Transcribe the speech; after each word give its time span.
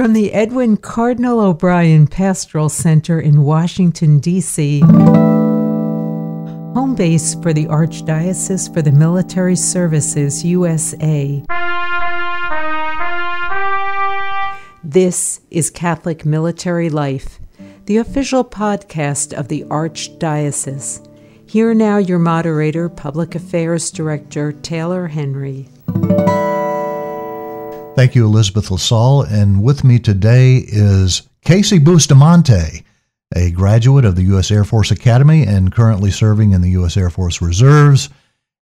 From 0.00 0.14
the 0.14 0.32
Edwin 0.32 0.78
Cardinal 0.78 1.40
O'Brien 1.40 2.06
Pastoral 2.06 2.70
Center 2.70 3.20
in 3.20 3.42
Washington, 3.42 4.18
D.C., 4.18 4.80
home 4.80 6.94
base 6.96 7.34
for 7.34 7.52
the 7.52 7.66
Archdiocese 7.66 8.72
for 8.72 8.80
the 8.80 8.92
Military 8.92 9.56
Services, 9.56 10.42
USA. 10.42 11.44
This 14.82 15.42
is 15.50 15.68
Catholic 15.68 16.24
Military 16.24 16.88
Life, 16.88 17.38
the 17.84 17.98
official 17.98 18.42
podcast 18.42 19.34
of 19.34 19.48
the 19.48 19.64
Archdiocese. 19.64 21.06
Here 21.44 21.74
now, 21.74 21.98
your 21.98 22.18
moderator, 22.18 22.88
Public 22.88 23.34
Affairs 23.34 23.90
Director 23.90 24.52
Taylor 24.52 25.08
Henry. 25.08 25.68
Thank 28.00 28.14
you, 28.14 28.24
Elizabeth 28.24 28.70
LaSalle. 28.70 29.24
And 29.24 29.62
with 29.62 29.84
me 29.84 29.98
today 29.98 30.64
is 30.66 31.28
Casey 31.44 31.78
Bustamante, 31.78 32.82
a 33.36 33.50
graduate 33.50 34.06
of 34.06 34.16
the 34.16 34.22
U.S. 34.22 34.50
Air 34.50 34.64
Force 34.64 34.90
Academy 34.90 35.42
and 35.42 35.70
currently 35.70 36.10
serving 36.10 36.52
in 36.52 36.62
the 36.62 36.70
U.S. 36.70 36.96
Air 36.96 37.10
Force 37.10 37.42
Reserves. 37.42 38.08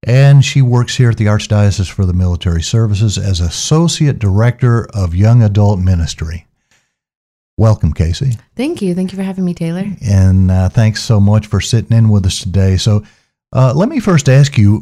And 0.02 0.44
she 0.44 0.64
works 0.64 0.98
here 0.98 1.12
at 1.12 1.18
the 1.18 1.28
Archdiocese 1.28 1.88
for 1.88 2.08
the 2.08 2.14
Military 2.14 2.64
Services 2.64 3.20
as 3.20 3.40
Associate 3.40 4.18
Director 4.18 4.88
of 4.96 5.14
Young 5.14 5.44
Adult 5.44 5.78
Ministry. 5.78 6.48
Welcome, 7.60 7.94
Casey. 7.94 8.38
Thank 8.56 8.82
you. 8.82 8.96
Thank 8.96 9.12
you 9.12 9.18
for 9.18 9.24
having 9.24 9.46
me, 9.46 9.54
Taylor. 9.54 9.86
And 10.04 10.50
uh, 10.50 10.70
thanks 10.70 11.04
so 11.04 11.20
much 11.20 11.46
for 11.46 11.62
sitting 11.62 11.96
in 11.96 12.10
with 12.10 12.26
us 12.26 12.40
today. 12.40 12.78
So, 12.78 13.04
uh, 13.54 13.72
let 13.76 13.88
me 13.88 14.00
first 14.00 14.30
ask 14.30 14.58
you 14.58 14.80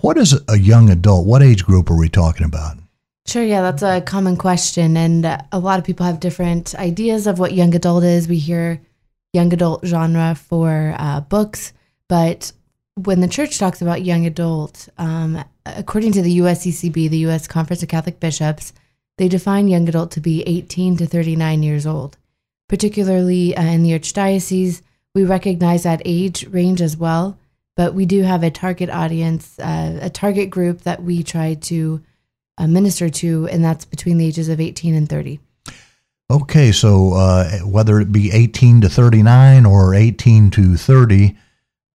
what 0.00 0.16
is 0.16 0.34
a 0.48 0.58
young 0.58 0.88
adult? 0.88 1.26
What 1.26 1.42
age 1.42 1.66
group 1.66 1.90
are 1.90 1.98
we 1.98 2.08
talking 2.08 2.46
about? 2.46 2.78
Sure, 3.28 3.44
yeah, 3.44 3.60
that's 3.60 3.82
a 3.82 4.00
common 4.00 4.38
question. 4.38 4.96
And 4.96 5.26
a 5.52 5.58
lot 5.58 5.78
of 5.78 5.84
people 5.84 6.06
have 6.06 6.18
different 6.18 6.74
ideas 6.76 7.26
of 7.26 7.38
what 7.38 7.52
young 7.52 7.74
adult 7.74 8.02
is. 8.02 8.26
We 8.26 8.38
hear 8.38 8.80
young 9.34 9.52
adult 9.52 9.84
genre 9.84 10.34
for 10.34 10.94
uh, 10.98 11.20
books, 11.20 11.74
but 12.08 12.52
when 12.94 13.20
the 13.20 13.28
church 13.28 13.58
talks 13.58 13.82
about 13.82 14.02
young 14.02 14.24
adult, 14.24 14.88
um, 14.96 15.44
according 15.66 16.12
to 16.12 16.22
the 16.22 16.38
USCCB, 16.38 17.10
the 17.10 17.18
U.S. 17.18 17.46
Conference 17.46 17.82
of 17.82 17.90
Catholic 17.90 18.18
Bishops, 18.18 18.72
they 19.18 19.28
define 19.28 19.68
young 19.68 19.86
adult 19.90 20.10
to 20.12 20.20
be 20.20 20.42
18 20.46 20.96
to 20.96 21.06
39 21.06 21.62
years 21.62 21.86
old. 21.86 22.16
Particularly 22.66 23.54
uh, 23.54 23.62
in 23.62 23.82
the 23.82 23.90
Archdiocese, 23.90 24.80
we 25.14 25.26
recognize 25.26 25.82
that 25.82 26.00
age 26.06 26.46
range 26.46 26.80
as 26.80 26.96
well, 26.96 27.38
but 27.76 27.92
we 27.92 28.06
do 28.06 28.22
have 28.22 28.42
a 28.42 28.50
target 28.50 28.88
audience, 28.88 29.58
uh, 29.58 29.98
a 30.00 30.08
target 30.08 30.48
group 30.48 30.80
that 30.84 31.02
we 31.02 31.22
try 31.22 31.52
to 31.52 32.02
uh, 32.58 32.66
minister 32.66 33.08
to, 33.08 33.48
and 33.48 33.64
that's 33.64 33.84
between 33.84 34.18
the 34.18 34.26
ages 34.26 34.48
of 34.48 34.60
18 34.60 34.94
and 34.94 35.08
30. 35.08 35.40
Okay, 36.30 36.72
so 36.72 37.14
uh, 37.14 37.58
whether 37.60 38.00
it 38.00 38.12
be 38.12 38.30
18 38.32 38.82
to 38.82 38.88
39 38.88 39.64
or 39.64 39.94
18 39.94 40.50
to 40.50 40.76
30, 40.76 41.36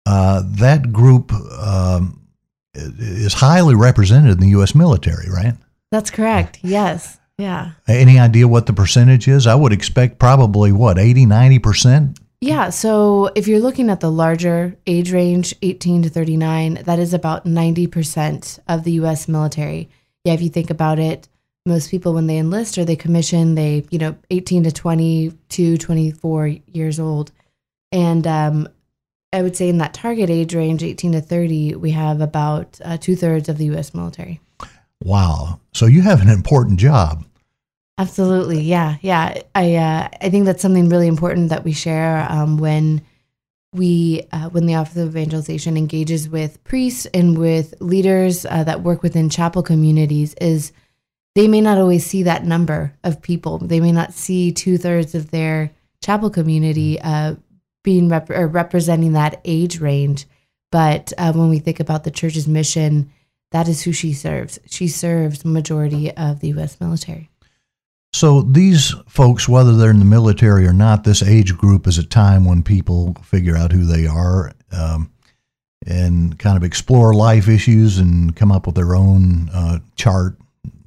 uh, 0.07 0.43
that 0.45 0.91
group 0.93 1.33
um, 1.33 2.27
is 2.75 3.35
highly 3.35 3.75
represented 3.75 4.33
in 4.33 4.41
the 4.41 4.49
U.S. 4.51 4.75
military, 4.75 5.29
right? 5.29 5.55
That's 5.91 6.11
correct. 6.11 6.61
Yes. 6.63 7.19
Yeah. 7.37 7.73
Any 7.87 8.19
idea 8.19 8.49
what 8.49 8.67
the 8.67 8.73
percentage 8.73 9.29
is? 9.29 9.47
I 9.47 9.55
would 9.55 9.73
expect 9.73 10.19
probably 10.19 10.73
what, 10.73 10.99
80, 10.99 11.27
90%? 11.27 12.17
Yeah. 12.41 12.71
So 12.71 13.31
if 13.35 13.47
you're 13.47 13.61
looking 13.61 13.91
at 13.91 14.01
the 14.01 14.11
larger 14.11 14.77
age 14.87 15.13
range, 15.13 15.55
18 15.61 16.05
to 16.05 16.09
39, 16.09 16.83
that 16.85 16.99
is 16.99 17.13
about 17.13 17.45
90% 17.45 18.59
of 18.67 18.85
the 18.85 18.93
U.S. 18.93 19.29
military 19.29 19.91
yeah, 20.25 20.35
if 20.35 20.43
you 20.43 20.49
think 20.49 20.71
about 20.71 20.99
it, 20.99 21.29
most 21.65 21.91
people 21.91 22.15
when 22.15 22.27
they 22.27 22.39
enlist 22.39 22.77
or 22.79 22.85
they 22.85 22.97
commission, 22.97 23.55
they, 23.55 23.85
you 23.91 23.99
know, 23.99 24.17
18 24.31 24.65
to 24.65 24.73
22, 24.73 25.79
24 25.79 26.47
years 26.47 26.99
old. 26.99 27.31
And 27.93 28.27
um, 28.27 28.69
I 29.33 29.43
would 29.43 29.57
say 29.57 29.69
in 29.69 29.79
that 29.79 29.95
target 29.95 30.31
age 30.31 30.55
range, 30.55 30.83
18 30.83 31.13
to 31.13 31.21
30, 31.21 31.77
we 31.77 31.93
have 31.93 32.21
about 32.21 32.81
uh, 32.85 32.97
two 32.97 33.17
thirds 33.17 33.49
of 33.49 33.59
the 33.59 33.67
U.S. 33.67 33.95
military. 33.95 34.41
Wow. 35.05 35.61
So 35.73 35.87
you 35.87 36.03
have 36.03 36.21
an 36.21 36.29
important 36.29 36.79
job. 36.81 37.25
Absolutely. 37.99 38.63
Yeah. 38.63 38.97
Yeah. 39.01 39.43
I, 39.55 39.75
uh, 39.77 40.09
I 40.21 40.31
think 40.31 40.47
that's 40.47 40.63
something 40.63 40.89
really 40.89 41.07
important 41.07 41.51
that 41.51 41.65
we 41.65 41.73
share 41.73 42.27
um, 42.31 42.57
when 42.59 43.03
we, 43.73 44.23
uh, 44.33 44.51
when 44.51 44.67
the 44.67 44.75
Office 44.75 44.97
of 44.97 45.09
Evangelization 45.09 45.77
engages 45.77 46.29
with 46.29 46.63
priests 46.65 47.07
and 47.15 47.39
with 47.39 47.75
leaders 47.81 48.45
uh, 48.45 48.65
that 48.65 48.83
work 48.83 49.03
within 49.03 49.31
chapel 49.31 49.63
communities, 49.63 50.35
is 50.35 50.73
they 51.35 51.49
may 51.49 51.61
not 51.61 51.79
always 51.79 52.05
see 52.05 52.23
that 52.25 52.45
number 52.45 52.95
of 53.03 53.23
people. 53.23 53.59
They 53.59 53.81
may 53.81 53.93
not 53.93 54.13
see 54.13 54.53
two 54.53 54.77
thirds 54.77 55.15
of 55.15 55.31
their 55.31 55.71
chapel 56.03 56.29
community 56.29 57.01
uh, 57.01 57.37
being 57.83 58.09
rep- 58.09 58.31
or 58.31 58.47
representing 58.47 59.15
that 59.15 59.41
age 59.45 59.81
range. 59.81 60.27
But 60.71 61.13
uh, 61.17 61.33
when 61.33 61.49
we 61.49 61.59
think 61.59 61.81
about 61.81 62.05
the 62.05 62.11
church's 62.11 62.47
mission, 62.47 63.11
that 63.53 63.69
is 63.69 63.83
who 63.83 63.93
she 63.93 64.13
serves. 64.13 64.59
She 64.67 64.89
serves 64.89 65.45
majority 65.45 66.11
of 66.15 66.41
the 66.41 66.49
U.S. 66.49 66.81
military. 66.81 67.32
So 68.13 68.43
these 68.43 68.95
folks, 69.09 69.49
whether 69.49 69.75
they're 69.75 69.91
in 69.91 69.99
the 69.99 70.05
military 70.05 70.67
or 70.67 70.73
not, 70.73 71.05
this 71.05 71.23
age 71.23 71.57
group 71.57 71.87
is 71.87 71.99
a 71.99 72.05
time 72.05 72.45
when 72.45 72.63
people 72.63 73.15
figure 73.23 73.57
out 73.57 73.73
who 73.73 73.85
they 73.85 74.07
are 74.07 74.53
um, 74.71 75.11
and 75.87 76.39
kind 76.39 76.57
of 76.57 76.63
explore 76.63 77.15
life 77.15 77.49
issues 77.49 77.99
and 77.99 78.37
come 78.37 78.53
up 78.53 78.67
with 78.67 78.75
their 78.75 78.95
own 78.95 79.49
uh, 79.51 79.79
chart 79.97 80.37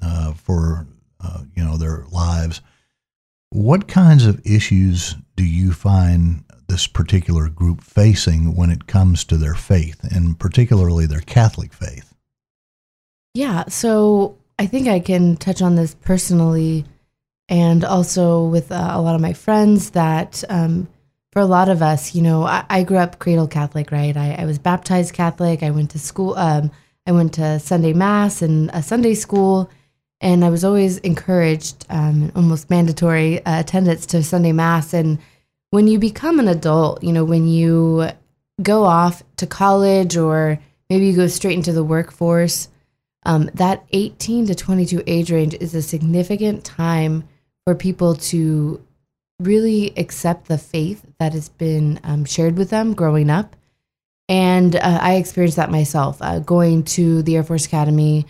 uh, 0.02 0.34
for 0.34 0.86
uh, 1.20 1.42
you 1.56 1.64
know 1.64 1.78
their 1.78 2.06
lives. 2.12 2.62
What 3.50 3.88
kinds 3.88 4.26
of 4.26 4.46
issues 4.46 5.16
do 5.36 5.44
you 5.44 5.74
find 5.74 6.44
this 6.68 6.88
particular 6.88 7.50
group 7.50 7.82
facing 7.82 8.56
when 8.56 8.70
it 8.70 8.88
comes 8.88 9.24
to 9.26 9.38
their 9.38 9.56
faith, 9.56 10.04
and 10.04 10.40
particularly 10.40 11.06
their 11.06 11.22
Catholic 11.22 11.74
faith? 11.74 12.14
Yeah, 13.34 13.66
so 13.68 14.38
I 14.60 14.68
think 14.68 14.88
I 14.88 15.00
can 15.00 15.38
touch 15.38 15.62
on 15.62 15.76
this 15.76 15.96
personally 15.96 16.86
and 17.48 17.84
also 17.84 18.46
with 18.46 18.72
uh, 18.72 18.92
a 18.92 19.02
lot 19.02 19.16
of 19.16 19.22
my 19.22 19.34
friends 19.34 19.92
that 19.92 20.44
um, 20.50 20.88
for 21.32 21.42
a 21.42 21.46
lot 21.46 21.70
of 21.70 21.82
us, 21.82 22.16
you 22.16 22.22
know, 22.22 22.44
I, 22.44 22.66
I 22.70 22.84
grew 22.84 22.98
up 22.98 23.20
cradle 23.20 23.48
Catholic, 23.48 23.92
right? 23.92 24.16
I, 24.16 24.36
I, 24.40 24.46
was 24.46 24.58
baptized 24.58 25.14
Catholic. 25.14 25.64
I 25.64 25.72
went 25.72 25.92
to 25.92 26.00
school. 26.00 26.34
Um, 26.38 26.72
I 27.06 27.12
went 27.12 27.34
to 27.34 27.60
Sunday 27.60 27.94
Mass 27.94 28.42
and 28.42 28.72
a 28.74 28.82
Sunday 28.82 29.14
school, 29.14 29.70
and 30.22 30.44
I 30.44 30.50
was 30.50 30.64
always 30.64 30.98
encouraged, 31.00 31.86
um, 31.90 32.32
almost 32.36 32.70
mandatory 32.70 33.46
uh, 33.46 33.60
attendance 33.60 34.06
to 34.08 34.24
Sunday 34.24 34.54
Mass. 34.54 34.94
And 34.94 35.20
when 35.72 35.88
you 35.88 36.00
become 36.00 36.40
an 36.40 36.48
adult, 36.48 37.04
you 37.04 37.12
know, 37.12 37.26
when 37.26 37.48
you 37.48 38.10
go 38.64 38.86
off 38.86 39.22
to 39.36 39.46
college 39.46 40.18
or 40.18 40.58
maybe 40.90 41.08
you 41.08 41.16
go 41.16 41.28
straight 41.28 41.58
into 41.58 41.74
the 41.74 41.84
workforce, 41.84 42.70
um, 43.26 43.50
that 43.56 43.86
18 43.92 44.48
to 44.48 44.56
22 44.56 45.04
age 45.06 45.32
range 45.32 45.56
is 45.56 45.76
a 45.76 45.82
significant 45.82 46.64
time 46.64 47.28
for 47.66 47.76
people 47.76 48.16
to 48.16 48.82
really 49.40 49.94
accept 49.98 50.48
the 50.48 50.58
faith 50.58 51.06
that 51.20 51.34
has 51.34 51.50
been 51.50 52.00
um, 52.04 52.26
shared 52.26 52.58
with 52.58 52.70
them 52.70 52.94
growing 52.94 53.30
up. 53.30 53.56
And 54.30 54.76
uh, 54.76 55.00
I 55.02 55.16
experienced 55.16 55.58
that 55.58 55.70
myself 55.70 56.18
uh, 56.22 56.40
going 56.40 56.84
to 56.84 57.22
the 57.24 57.36
Air 57.36 57.44
Force 57.44 57.66
Academy. 57.66 58.26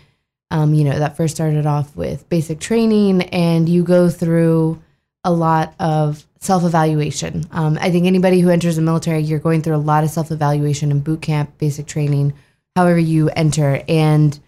Um, 0.52 0.74
you 0.74 0.84
know, 0.84 0.98
that 0.98 1.18
first 1.18 1.36
started 1.36 1.66
off 1.66 1.96
with 1.96 2.28
basic 2.30 2.60
training, 2.60 3.24
and 3.24 3.68
you 3.68 3.84
go 3.84 4.10
through 4.10 4.82
a 5.24 5.32
lot 5.32 5.74
of 5.80 6.26
self 6.40 6.64
evaluation. 6.64 7.46
Um, 7.52 7.78
I 7.82 7.92
think 7.92 8.06
anybody 8.06 8.40
who 8.40 8.50
enters 8.50 8.76
the 8.76 8.82
military, 8.82 9.22
you're 9.22 9.40
going 9.40 9.62
through 9.62 9.76
a 9.76 9.78
lot 9.78 10.04
of 10.04 10.10
self 10.10 10.32
evaluation 10.32 10.92
and 10.92 11.04
boot 11.04 11.22
camp, 11.22 11.58
basic 11.58 11.88
training, 11.88 12.34
however 12.76 13.00
you 13.00 13.30
enter. 13.30 13.82
And 13.88 14.40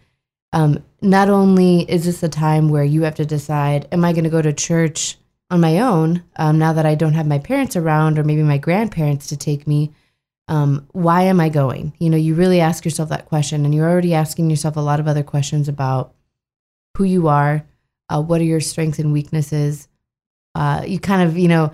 um, 0.53 0.83
not 1.01 1.29
only 1.29 1.81
is 1.89 2.05
this 2.05 2.23
a 2.23 2.29
time 2.29 2.69
where 2.69 2.83
you 2.83 3.03
have 3.03 3.15
to 3.15 3.25
decide, 3.25 3.87
am 3.91 4.05
I 4.05 4.13
going 4.13 4.23
to 4.23 4.29
go 4.29 4.41
to 4.41 4.53
church 4.53 5.17
on 5.49 5.61
my 5.61 5.79
own 5.79 6.23
um, 6.37 6.57
now 6.57 6.73
that 6.73 6.85
I 6.85 6.95
don't 6.95 7.13
have 7.13 7.27
my 7.27 7.39
parents 7.39 7.75
around 7.75 8.17
or 8.17 8.23
maybe 8.23 8.43
my 8.43 8.57
grandparents 8.57 9.27
to 9.27 9.37
take 9.37 9.67
me? 9.67 9.91
Um, 10.47 10.87
why 10.93 11.23
am 11.23 11.39
I 11.39 11.49
going? 11.49 11.93
You 11.99 12.09
know, 12.09 12.17
you 12.17 12.33
really 12.33 12.61
ask 12.61 12.85
yourself 12.85 13.09
that 13.09 13.25
question, 13.25 13.65
and 13.65 13.75
you're 13.75 13.89
already 13.89 14.13
asking 14.13 14.49
yourself 14.49 14.77
a 14.77 14.81
lot 14.81 15.01
of 15.01 15.07
other 15.07 15.23
questions 15.23 15.67
about 15.67 16.13
who 16.97 17.03
you 17.03 17.27
are, 17.27 17.65
uh, 18.09 18.21
what 18.21 18.39
are 18.39 18.45
your 18.45 18.61
strengths 18.61 18.99
and 18.99 19.11
weaknesses. 19.11 19.89
Uh, 20.55 20.83
you 20.87 20.99
kind 20.99 21.27
of, 21.27 21.37
you 21.37 21.49
know, 21.49 21.71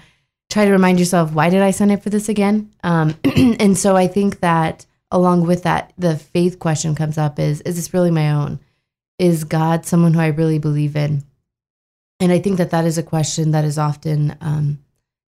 try 0.50 0.66
to 0.66 0.72
remind 0.72 1.00
yourself, 1.00 1.34
why 1.34 1.50
did 1.50 1.62
I 1.62 1.72
sign 1.72 1.92
up 1.92 2.04
for 2.04 2.10
this 2.10 2.30
again? 2.30 2.72
Um, 2.84 3.16
and 3.36 3.78
so 3.78 3.96
I 3.96 4.08
think 4.08 4.40
that 4.40 4.88
along 5.14 5.48
with 5.48 5.64
that, 5.64 5.94
the 5.98 6.18
faith 6.18 6.60
question 6.60 6.96
comes 6.96 7.18
up: 7.18 7.40
is 7.40 7.62
is 7.62 7.78
this 7.78 7.94
really 7.94 8.12
my 8.12 8.32
own? 8.32 8.60
is 9.20 9.44
God 9.44 9.86
someone 9.86 10.14
who 10.14 10.20
I 10.20 10.28
really 10.28 10.60
believe 10.60 10.96
in? 10.96 11.24
And 12.20 12.32
I 12.32 12.40
think 12.40 12.58
that 12.58 12.72
that 12.72 12.86
is 12.86 12.98
a 12.98 13.04
question 13.04 13.52
that 13.52 13.66
is 13.66 13.78
often 13.78 14.36
um, 14.42 14.84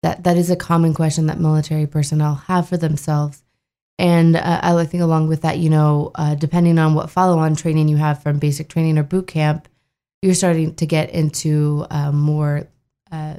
that 0.02 0.24
that 0.24 0.38
is 0.38 0.50
a 0.50 0.56
common 0.56 0.94
question 0.94 1.28
that 1.28 1.40
military 1.40 1.88
personnel 1.88 2.36
have 2.36 2.68
for 2.68 2.78
themselves. 2.78 3.44
And 4.00 4.36
uh, 4.36 4.60
I 4.64 4.86
think 4.86 5.04
along 5.04 5.28
with 5.28 5.44
that, 5.44 5.60
you 5.60 5.70
know, 5.70 6.12
uh, 6.16 6.36
depending 6.36 6.80
on 6.80 6.94
what 6.94 7.10
follow-on 7.10 7.56
training 7.56 7.88
you 7.88 7.98
have 7.98 8.24
from 8.24 8.40
basic 8.40 8.68
training 8.68 8.98
or 8.98 9.04
boot 9.04 9.28
camp, 9.28 9.68
you're 10.22 10.34
starting 10.34 10.76
to 10.76 10.86
get 10.86 11.12
into 11.12 11.86
uh, 11.90 12.12
more 12.12 12.68
uh, 13.12 13.36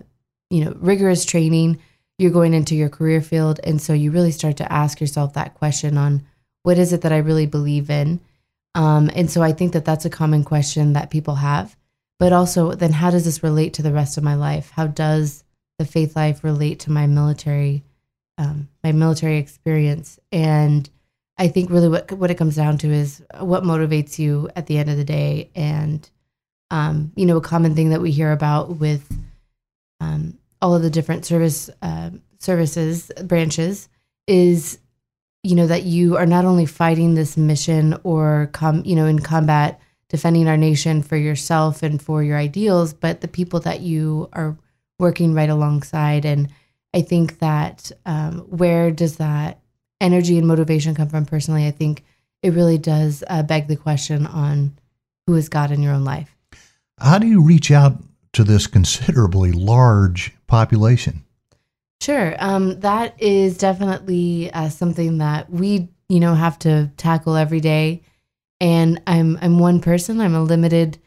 you 0.50 0.64
know, 0.64 0.74
rigorous 0.76 1.24
training. 1.24 1.80
You're 2.18 2.30
going 2.30 2.54
into 2.54 2.76
your 2.76 2.88
career 2.88 3.20
field, 3.20 3.60
and 3.64 3.80
so 3.80 3.92
you 3.92 4.10
really 4.10 4.30
start 4.30 4.56
to 4.58 4.72
ask 4.72 5.00
yourself 5.00 5.34
that 5.34 5.54
question 5.54 5.98
on 5.98 6.24
what 6.62 6.78
is 6.78 6.92
it 6.92 7.02
that 7.02 7.12
I 7.12 7.18
really 7.18 7.46
believe 7.46 7.90
in. 7.90 8.20
Um, 8.74 9.10
and 9.14 9.30
so 9.30 9.42
I 9.42 9.52
think 9.52 9.72
that 9.72 9.84
that's 9.84 10.04
a 10.04 10.10
common 10.10 10.44
question 10.44 10.94
that 10.94 11.10
people 11.10 11.36
have. 11.36 11.76
But 12.18 12.32
also, 12.32 12.72
then 12.72 12.92
how 12.92 13.10
does 13.10 13.24
this 13.24 13.42
relate 13.42 13.74
to 13.74 13.82
the 13.82 13.92
rest 13.92 14.16
of 14.16 14.24
my 14.24 14.34
life? 14.34 14.70
How 14.70 14.86
does 14.86 15.44
the 15.78 15.84
faith 15.84 16.16
life 16.16 16.44
relate 16.44 16.80
to 16.80 16.92
my 16.92 17.06
military, 17.06 17.82
um, 18.38 18.68
my 18.82 18.92
military 18.92 19.38
experience? 19.38 20.18
And 20.30 20.88
I 21.36 21.48
think 21.48 21.70
really 21.70 21.88
what 21.88 22.12
what 22.12 22.30
it 22.30 22.38
comes 22.38 22.56
down 22.56 22.78
to 22.78 22.88
is 22.88 23.22
what 23.40 23.64
motivates 23.64 24.18
you 24.18 24.48
at 24.54 24.66
the 24.66 24.78
end 24.78 24.90
of 24.90 24.96
the 24.96 25.04
day. 25.04 25.50
And 25.54 26.08
um, 26.70 27.12
you 27.16 27.26
know, 27.26 27.36
a 27.36 27.42
common 27.42 27.74
thing 27.74 27.90
that 27.90 28.00
we 28.00 28.10
hear 28.10 28.32
about 28.32 28.76
with 28.76 29.06
um, 30.00 30.38
all 30.64 30.74
of 30.74 30.80
the 30.80 30.88
different 30.88 31.26
service 31.26 31.68
uh, 31.82 32.08
services 32.38 33.12
branches 33.24 33.90
is 34.26 34.78
you 35.42 35.54
know 35.54 35.66
that 35.66 35.82
you 35.82 36.16
are 36.16 36.24
not 36.24 36.46
only 36.46 36.64
fighting 36.64 37.14
this 37.14 37.36
mission 37.36 37.94
or 38.02 38.48
come 38.54 38.82
you 38.86 38.96
know 38.96 39.04
in 39.04 39.18
combat 39.18 39.78
defending 40.08 40.48
our 40.48 40.56
nation 40.56 41.02
for 41.02 41.16
yourself 41.16 41.82
and 41.82 42.00
for 42.00 42.22
your 42.22 42.38
ideals 42.38 42.94
but 42.94 43.20
the 43.20 43.28
people 43.28 43.60
that 43.60 43.80
you 43.80 44.26
are 44.32 44.56
working 44.98 45.34
right 45.34 45.50
alongside. 45.50 46.24
And 46.24 46.48
i 46.94 47.02
think 47.02 47.40
that 47.40 47.92
um, 48.06 48.38
where 48.48 48.90
does 48.90 49.16
that 49.16 49.60
energy 50.00 50.38
and 50.38 50.46
motivation 50.46 50.94
come 50.94 51.10
from 51.10 51.26
personally? 51.26 51.66
I 51.66 51.72
think 51.72 52.04
it 52.42 52.54
really 52.54 52.78
does 52.78 53.22
uh, 53.28 53.42
beg 53.42 53.68
the 53.68 53.76
question 53.76 54.26
on 54.26 54.78
who 55.26 55.34
is 55.34 55.50
god 55.50 55.72
in 55.72 55.82
your 55.82 55.92
own 55.92 56.04
life. 56.04 56.34
How 56.98 57.18
do 57.18 57.26
you 57.26 57.42
reach 57.42 57.70
out 57.70 58.02
to 58.34 58.44
this 58.44 58.66
considerably 58.66 59.52
large 59.52 60.32
population? 60.46 61.24
Sure. 62.00 62.34
Um, 62.38 62.80
that 62.80 63.20
is 63.20 63.56
definitely 63.56 64.52
uh, 64.52 64.68
something 64.68 65.18
that 65.18 65.50
we, 65.50 65.88
you 66.08 66.20
know, 66.20 66.34
have 66.34 66.58
to 66.60 66.90
tackle 66.96 67.36
every 67.36 67.60
day. 67.60 68.02
And 68.60 69.00
I'm 69.06 69.38
I'm 69.40 69.58
one 69.58 69.80
person. 69.80 70.20
I'm 70.20 70.34
a 70.34 70.42
limited 70.42 70.98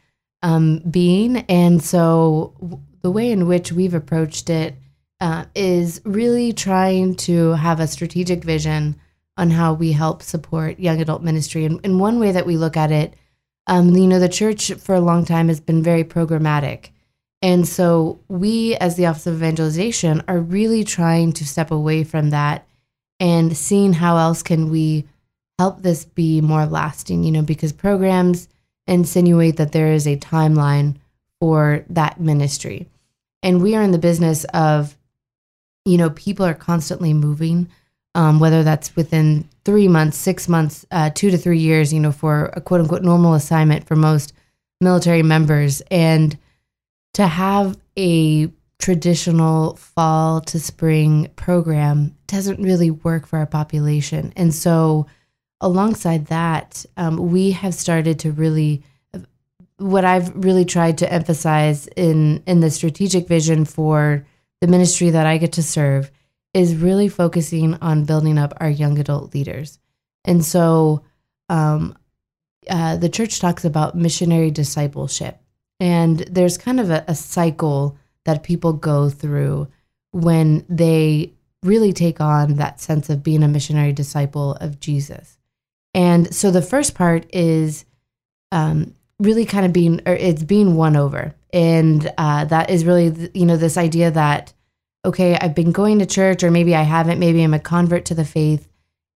um, 0.44 0.80
being, 0.80 1.38
and 1.50 1.82
so 1.82 2.54
w- 2.60 2.82
the 3.02 3.12
way 3.12 3.32
in 3.32 3.48
which 3.48 3.72
we've 3.72 3.94
approached 3.94 4.50
it 4.50 4.76
uh, 5.22 5.46
is 5.56 6.02
really 6.04 6.54
trying 6.54 7.16
to 7.16 7.52
have 7.54 7.80
a 7.80 7.88
strategic 7.88 8.44
vision 8.44 9.00
on 9.38 9.50
how 9.50 9.74
we 9.74 9.92
help 9.92 10.22
support 10.22 10.80
young 10.80 11.00
adult 11.00 11.22
ministry. 11.22 11.66
And, 11.66 11.80
and 11.84 12.00
one 12.00 12.20
way 12.20 12.32
that 12.32 12.46
we 12.46 12.58
look 12.58 12.76
at 12.76 12.92
it, 12.92 13.14
um, 13.68 13.96
you 13.96 14.08
know, 14.08 14.20
the 14.20 14.30
church 14.30 14.72
for 14.74 14.96
a 14.96 15.02
long 15.02 15.26
time 15.26 15.48
has 15.48 15.60
been 15.60 15.82
very 15.84 16.04
programmatic. 16.04 16.90
And 17.42 17.68
so 17.68 18.20
we, 18.28 18.76
as 18.78 18.96
the 18.96 19.06
Office 19.06 19.28
of 19.28 19.36
Evangelization, 19.36 20.24
are 20.28 20.40
really 20.40 20.84
trying 20.84 21.34
to 21.34 21.46
step 21.46 21.72
away 21.72 22.04
from 22.04 22.32
that 22.32 22.68
and 23.20 23.56
seeing 23.56 23.94
how 23.94 24.18
else 24.18 24.42
can 24.44 24.70
we 24.70 25.06
help 25.60 25.82
this 25.82 26.06
be 26.06 26.42
more 26.42 26.66
lasting, 26.66 27.24
you 27.24 27.32
know, 27.32 27.42
because 27.42 27.74
programs 27.74 28.48
insinuate 28.88 29.58
that 29.58 29.72
there 29.72 29.92
is 29.92 30.08
a 30.08 30.18
timeline 30.18 30.96
for 31.40 31.84
that 31.90 32.20
ministry. 32.20 32.88
And 33.44 33.62
we 33.62 33.76
are 33.76 33.84
in 33.84 33.92
the 33.92 33.98
business 33.98 34.46
of, 34.54 34.98
you 35.86 35.98
know, 35.98 36.10
people 36.12 36.46
are 36.46 36.54
constantly 36.54 37.14
moving, 37.14 37.70
um, 38.16 38.40
whether 38.40 38.64
that's 38.64 38.96
within 38.96 39.48
three 39.64 39.88
months, 39.88 40.18
six 40.18 40.48
months, 40.48 40.86
uh, 40.92 41.10
two 41.14 41.30
to 41.32 41.38
three 41.38 41.60
years, 41.60 41.94
you 41.94 42.00
know, 42.00 42.12
for 42.12 42.52
a 42.54 42.62
quote 42.62 42.82
unquote 42.82 43.04
normal 43.04 43.36
assignment 43.36 43.88
for 43.88 43.96
most 43.96 44.34
military 44.82 45.24
members. 45.24 45.82
And 45.92 46.38
to 47.18 47.26
have 47.26 47.76
a 47.98 48.48
traditional 48.78 49.76
fall 49.76 50.40
to 50.40 50.60
spring 50.60 51.28
program 51.36 52.16
doesn't 52.28 52.62
really 52.62 52.92
work 52.92 53.26
for 53.26 53.40
our 53.40 53.48
population. 53.48 54.32
And 54.36 54.54
so, 54.54 55.08
alongside 55.60 56.28
that, 56.28 56.86
um, 56.96 57.32
we 57.32 57.50
have 57.54 57.74
started 57.74 58.20
to 58.20 58.32
really 58.32 58.84
what 59.78 60.06
I've 60.06 60.32
really 60.36 60.64
tried 60.64 61.00
to 61.00 61.12
emphasize 61.12 61.88
in 61.96 62.44
in 62.46 62.60
the 62.60 62.70
strategic 62.70 63.28
vision 63.28 63.66
for 63.66 64.24
the 64.62 64.68
ministry 64.68 65.10
that 65.10 65.26
I 65.26 65.40
get 65.40 65.54
to 65.54 65.64
serve 65.64 66.12
is 66.54 66.76
really 66.76 67.10
focusing 67.10 67.74
on 67.82 68.06
building 68.06 68.38
up 68.38 68.54
our 68.58 68.70
young 68.70 69.00
adult 69.00 69.34
leaders. 69.34 69.80
And 70.24 70.46
so 70.46 71.02
um, 71.50 71.98
uh, 72.70 72.98
the 72.98 73.10
church 73.10 73.40
talks 73.40 73.66
about 73.66 73.96
missionary 73.96 74.52
discipleship. 74.52 75.42
And 75.80 76.20
there's 76.20 76.58
kind 76.58 76.80
of 76.80 76.90
a, 76.90 77.04
a 77.08 77.16
cycle 77.16 77.98
that 78.26 78.44
people 78.44 78.74
go 78.74 79.10
through 79.10 79.68
when 80.12 80.66
they 80.68 81.34
really 81.64 81.94
take 81.94 82.20
on 82.20 82.56
that 82.56 82.80
sense 82.80 83.10
of 83.10 83.24
being 83.24 83.44
a 83.44 83.48
missionary 83.48 83.94
disciple 83.94 84.54
of 84.56 84.80
Jesus. 84.80 85.38
And 85.94 86.34
so 86.34 86.52
the 86.52 86.62
first 86.62 86.96
part 86.96 87.26
is 87.34 87.86
um, 88.52 88.96
really 89.20 89.46
kind 89.46 89.66
of 89.66 89.74
being, 89.74 90.02
or 90.06 90.14
it's 90.14 90.44
being 90.44 90.76
won 90.76 90.96
over. 90.96 91.36
And 91.54 92.12
uh, 92.18 92.46
that 92.46 92.70
is 92.70 92.86
really, 92.86 93.32
you 93.34 93.46
know, 93.46 93.58
this 93.58 93.78
idea 93.78 94.12
that, 94.12 94.54
okay, 95.06 95.38
I've 95.38 95.56
been 95.56 95.72
going 95.72 96.00
to 96.00 96.06
church, 96.06 96.44
or 96.44 96.52
maybe 96.52 96.76
I 96.76 96.84
haven't, 96.84 97.20
maybe 97.20 97.44
I'm 97.44 97.54
a 97.54 97.60
convert 97.60 98.06
to 98.06 98.16
the 98.16 98.26
faith, 98.26 98.68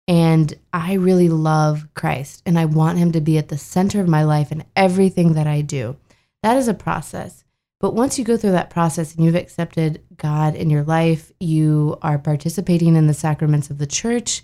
and 0.08 0.54
I 0.74 0.94
really 0.94 1.30
love 1.30 1.88
Christ 1.94 2.42
and 2.46 2.58
I 2.58 2.66
want 2.66 2.98
him 2.98 3.12
to 3.14 3.22
be 3.22 3.38
at 3.38 3.50
the 3.50 3.58
center 3.58 4.02
of 4.02 4.08
my 4.08 4.24
life 4.24 4.52
and 4.52 4.66
everything 4.76 5.34
that 5.34 5.48
I 5.48 5.62
do. 5.62 5.96
That 6.44 6.58
is 6.58 6.68
a 6.68 6.74
process. 6.74 7.44
But 7.80 7.96
once 7.96 8.20
you 8.20 8.26
go 8.26 8.38
through 8.38 8.52
that 8.52 8.70
process 8.70 9.16
and 9.16 9.26
you've 9.26 9.36
accepted 9.36 10.04
God 10.16 10.56
in 10.56 10.70
your 10.70 10.84
life, 10.84 11.32
you 11.40 11.98
are 12.04 12.20
participating 12.20 12.96
in 12.96 13.08
the 13.08 13.14
sacraments 13.14 13.72
of 13.72 13.80
the 13.80 13.88
church, 13.88 14.44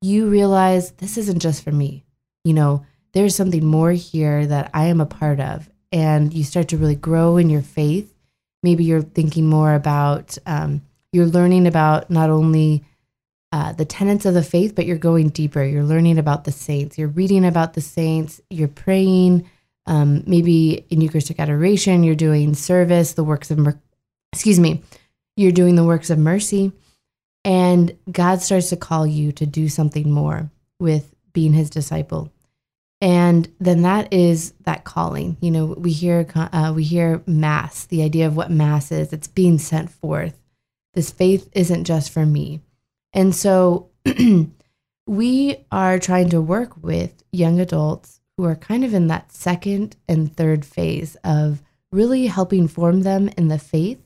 you 0.00 0.28
realize 0.28 0.92
this 0.92 1.18
isn't 1.18 1.40
just 1.40 1.62
for 1.62 1.72
me. 1.72 2.04
You 2.42 2.54
know, 2.54 2.86
there's 3.12 3.36
something 3.36 3.64
more 3.64 3.92
here 3.92 4.46
that 4.46 4.70
I 4.72 4.86
am 4.86 5.00
a 5.00 5.06
part 5.06 5.40
of. 5.40 5.68
And 5.92 6.32
you 6.32 6.42
start 6.44 6.68
to 6.68 6.78
really 6.78 6.94
grow 6.94 7.36
in 7.36 7.50
your 7.50 7.62
faith. 7.62 8.14
Maybe 8.62 8.84
you're 8.84 9.02
thinking 9.02 9.46
more 9.46 9.74
about, 9.74 10.38
um, 10.46 10.82
you're 11.12 11.26
learning 11.26 11.66
about 11.66 12.10
not 12.10 12.30
only 12.30 12.84
uh, 13.52 13.72
the 13.72 13.84
tenets 13.84 14.24
of 14.24 14.34
the 14.34 14.42
faith, 14.42 14.74
but 14.74 14.86
you're 14.86 14.96
going 14.96 15.28
deeper. 15.30 15.62
You're 15.64 15.84
learning 15.84 16.18
about 16.18 16.44
the 16.44 16.52
saints. 16.52 16.96
You're 16.96 17.08
reading 17.08 17.44
about 17.44 17.74
the 17.74 17.80
saints. 17.80 18.40
You're 18.48 18.68
praying. 18.68 19.50
Um, 19.86 20.22
maybe 20.26 20.86
in 20.90 21.00
Eucharistic 21.00 21.40
adoration, 21.40 22.04
you're 22.04 22.14
doing 22.14 22.54
service, 22.54 23.14
the 23.14 23.24
works 23.24 23.50
of, 23.50 23.58
mer- 23.58 23.80
excuse 24.32 24.60
me, 24.60 24.82
you're 25.36 25.52
doing 25.52 25.74
the 25.74 25.84
works 25.84 26.10
of 26.10 26.18
mercy. 26.18 26.72
And 27.44 27.96
God 28.10 28.42
starts 28.42 28.68
to 28.68 28.76
call 28.76 29.06
you 29.06 29.32
to 29.32 29.46
do 29.46 29.68
something 29.68 30.10
more 30.10 30.50
with 30.78 31.14
being 31.32 31.52
his 31.52 31.70
disciple. 31.70 32.30
And 33.00 33.50
then 33.58 33.82
that 33.82 34.12
is 34.12 34.52
that 34.64 34.84
calling. 34.84 35.38
You 35.40 35.50
know, 35.50 35.66
we 35.66 35.90
hear 35.90 36.26
uh, 36.34 36.72
we 36.76 36.84
hear 36.84 37.22
mass, 37.26 37.86
the 37.86 38.02
idea 38.02 38.26
of 38.26 38.36
what 38.36 38.50
mass 38.50 38.92
is. 38.92 39.12
It's 39.12 39.26
being 39.26 39.58
sent 39.58 39.90
forth. 39.90 40.38
This 40.92 41.10
faith 41.10 41.48
isn't 41.52 41.84
just 41.84 42.10
for 42.10 42.26
me. 42.26 42.60
And 43.12 43.34
so 43.34 43.88
we 45.06 45.56
are 45.72 45.98
trying 45.98 46.28
to 46.30 46.42
work 46.42 46.76
with 46.82 47.24
young 47.32 47.58
adults 47.58 48.19
who 48.40 48.46
are 48.46 48.56
kind 48.56 48.84
of 48.84 48.94
in 48.94 49.08
that 49.08 49.30
second 49.30 49.96
and 50.08 50.34
third 50.34 50.64
phase 50.64 51.14
of 51.22 51.60
really 51.92 52.26
helping 52.26 52.66
form 52.66 53.02
them 53.02 53.28
in 53.36 53.48
the 53.48 53.58
faith, 53.58 54.00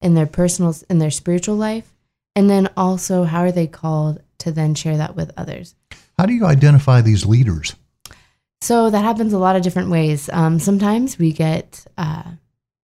in 0.00 0.14
their 0.14 0.26
personal, 0.26 0.74
in 0.88 0.98
their 0.98 1.10
spiritual 1.10 1.54
life, 1.54 1.92
and 2.34 2.48
then 2.48 2.66
also 2.78 3.24
how 3.24 3.40
are 3.40 3.52
they 3.52 3.66
called 3.66 4.22
to 4.38 4.50
then 4.50 4.74
share 4.74 4.96
that 4.96 5.14
with 5.14 5.30
others. 5.36 5.74
How 6.18 6.24
do 6.24 6.32
you 6.32 6.46
identify 6.46 7.02
these 7.02 7.26
leaders? 7.26 7.76
So 8.62 8.88
that 8.88 9.04
happens 9.04 9.34
a 9.34 9.38
lot 9.38 9.54
of 9.54 9.62
different 9.62 9.90
ways. 9.90 10.30
Um, 10.32 10.58
sometimes 10.58 11.18
we 11.18 11.32
get 11.32 11.84
uh, 11.98 12.32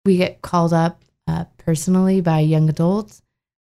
we 0.05 0.15
get 0.15 0.41
called 0.41 0.71
up 0.71 1.01
uh, 1.27 1.43
personally 1.57 2.21
by 2.21 2.39
young 2.39 2.69
adults. 2.69 3.21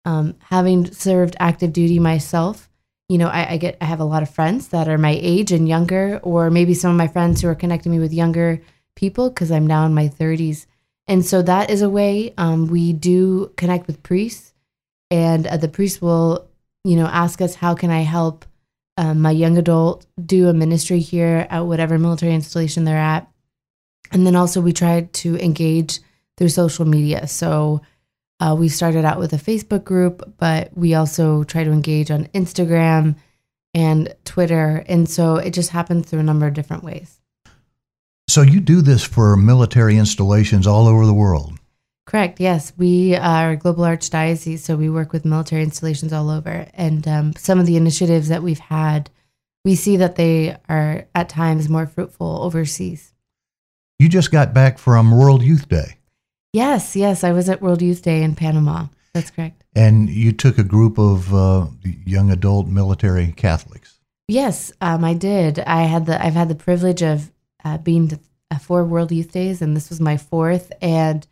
Um, 0.06 0.36
having 0.44 0.90
served 0.94 1.36
active 1.42 1.74
duty 1.74 2.00
myself, 2.00 2.70
you 3.10 3.18
know, 3.18 3.28
I, 3.28 3.54
I, 3.54 3.58
get 3.58 3.78
I 3.80 3.86
have 3.86 4.00
a 4.00 4.06
lot 4.06 4.24
of 4.24 4.30
friends 4.30 4.70
that 4.70 4.90
are 4.90 4.98
my 4.98 5.18
age 5.22 5.52
and 5.52 5.68
younger, 5.68 6.20
or 6.24 6.50
maybe 6.50 6.74
some 6.74 6.92
of 6.92 6.98
my 6.98 7.08
friends 7.08 7.42
who 7.42 7.48
are 7.48 7.56
connecting 7.56 7.92
me 7.92 8.00
with 8.00 8.14
younger 8.14 8.62
people 8.96 9.30
because 9.30 9.52
I'm 9.52 9.68
now 9.68 9.86
in 9.86 9.94
my 9.94 10.10
30s. 10.10 10.66
And 11.08 11.26
so 11.26 11.42
that 11.42 11.70
is 11.70 11.82
a 11.82 11.90
way 11.90 12.34
um, 12.38 12.68
we 12.68 12.92
do 12.92 13.54
connect 13.56 13.88
with 13.88 14.04
priests, 14.04 14.54
and 15.10 15.48
uh, 15.48 15.56
the 15.56 15.70
priest 15.70 16.02
will, 16.02 16.48
you 16.84 16.98
know, 16.98 17.06
ask 17.06 17.40
us 17.40 17.56
how 17.56 17.76
can 17.76 17.92
I 17.92 18.02
help 18.02 18.46
um, 18.98 19.22
my 19.22 19.32
young 19.32 19.58
adult 19.58 20.06
do 20.24 20.50
a 20.50 20.54
ministry 20.54 21.00
here 21.00 21.48
at 21.50 21.62
whatever 21.62 21.98
military 21.98 22.34
installation 22.34 22.84
they're 22.84 22.98
at, 22.98 23.32
and 24.12 24.28
then 24.28 24.36
also 24.36 24.60
we 24.60 24.74
try 24.74 25.08
to 25.14 25.38
engage 25.38 26.02
through 26.38 26.50
social 26.50 26.86
media. 26.86 27.26
So 27.28 27.82
uh, 28.40 28.56
we 28.58 28.70
started 28.70 29.06
out 29.06 29.20
with 29.20 29.34
a 29.34 29.38
Facebook 29.38 29.84
group, 29.84 30.36
but 30.38 30.76
we 30.76 30.94
also 30.94 31.44
try 31.44 31.64
to 31.64 31.72
engage 31.72 32.12
on 32.12 32.26
Instagram 32.28 33.16
and 33.74 34.14
Twitter. 34.26 34.84
And 34.88 35.10
so 35.10 35.38
it 35.38 35.52
just 35.52 35.72
happens 35.72 36.10
through 36.10 36.20
a 36.20 36.24
number 36.24 36.48
of 36.48 36.54
different 36.54 36.84
ways. 36.84 37.20
So 38.30 38.42
you 38.42 38.60
do 38.60 38.82
this 38.82 39.04
for 39.04 39.36
military 39.38 39.98
installations 39.98 40.68
all 40.68 40.88
over 40.88 41.06
the 41.06 41.14
world? 41.14 41.58
Correct. 42.06 42.40
Yes, 42.40 42.72
we 42.78 43.16
are 43.16 43.52
a 43.52 43.58
global 43.58 43.84
archdiocese, 43.84 44.60
so 44.60 44.78
we 44.78 44.90
work 44.90 45.12
with 45.12 45.26
military 45.26 45.64
installations 45.64 46.14
all 46.14 46.30
over. 46.30 46.68
And 46.74 47.08
um, 47.08 47.34
some 47.34 47.60
of 47.60 47.66
the 47.66 47.76
initiatives 47.76 48.30
that 48.30 48.44
we've 48.44 48.60
had, 48.60 49.10
we 49.66 49.76
see 49.76 49.98
that 49.98 50.16
they 50.16 50.56
are 50.70 51.06
at 51.16 51.30
times 51.30 51.68
more 51.68 51.86
fruitful 51.86 52.42
overseas. 52.44 53.14
You 54.00 54.08
just 54.08 54.32
got 54.32 54.54
back 54.54 54.78
from 54.78 55.18
World 55.18 55.42
Youth 55.42 55.68
Day. 55.68 55.97
Yes, 56.54 56.96
yes, 56.96 57.24
I 57.24 57.32
was 57.32 57.50
at 57.50 57.62
World 57.62 57.82
Youth 57.82 58.02
Day 58.02 58.24
in 58.24 58.36
Panama. 58.36 58.88
That's 59.14 59.32
correct. 59.32 59.64
And 59.76 60.10
you 60.10 60.32
took 60.32 60.58
a 60.58 60.64
group 60.64 60.98
of 60.98 61.34
uh, 61.34 61.68
young 62.06 62.32
adult 62.32 62.68
military 62.68 63.32
Catholics. 63.34 64.00
Yes, 64.28 64.72
um, 64.82 65.04
I 65.04 65.14
did. 65.14 65.60
I 65.60 65.84
had 65.84 66.06
the 66.06 66.24
I've 66.24 66.34
had 66.34 66.50
the 66.50 66.56
privilege 66.56 67.02
of 67.02 67.32
uh, 67.64 67.78
being 67.78 68.08
to 68.10 68.20
uh, 68.52 68.58
four 68.58 68.84
World 68.84 69.12
Youth 69.12 69.32
Days, 69.32 69.62
and 69.62 69.76
this 69.76 69.90
was 69.90 70.00
my 70.00 70.18
fourth. 70.18 70.72
And 70.82 71.28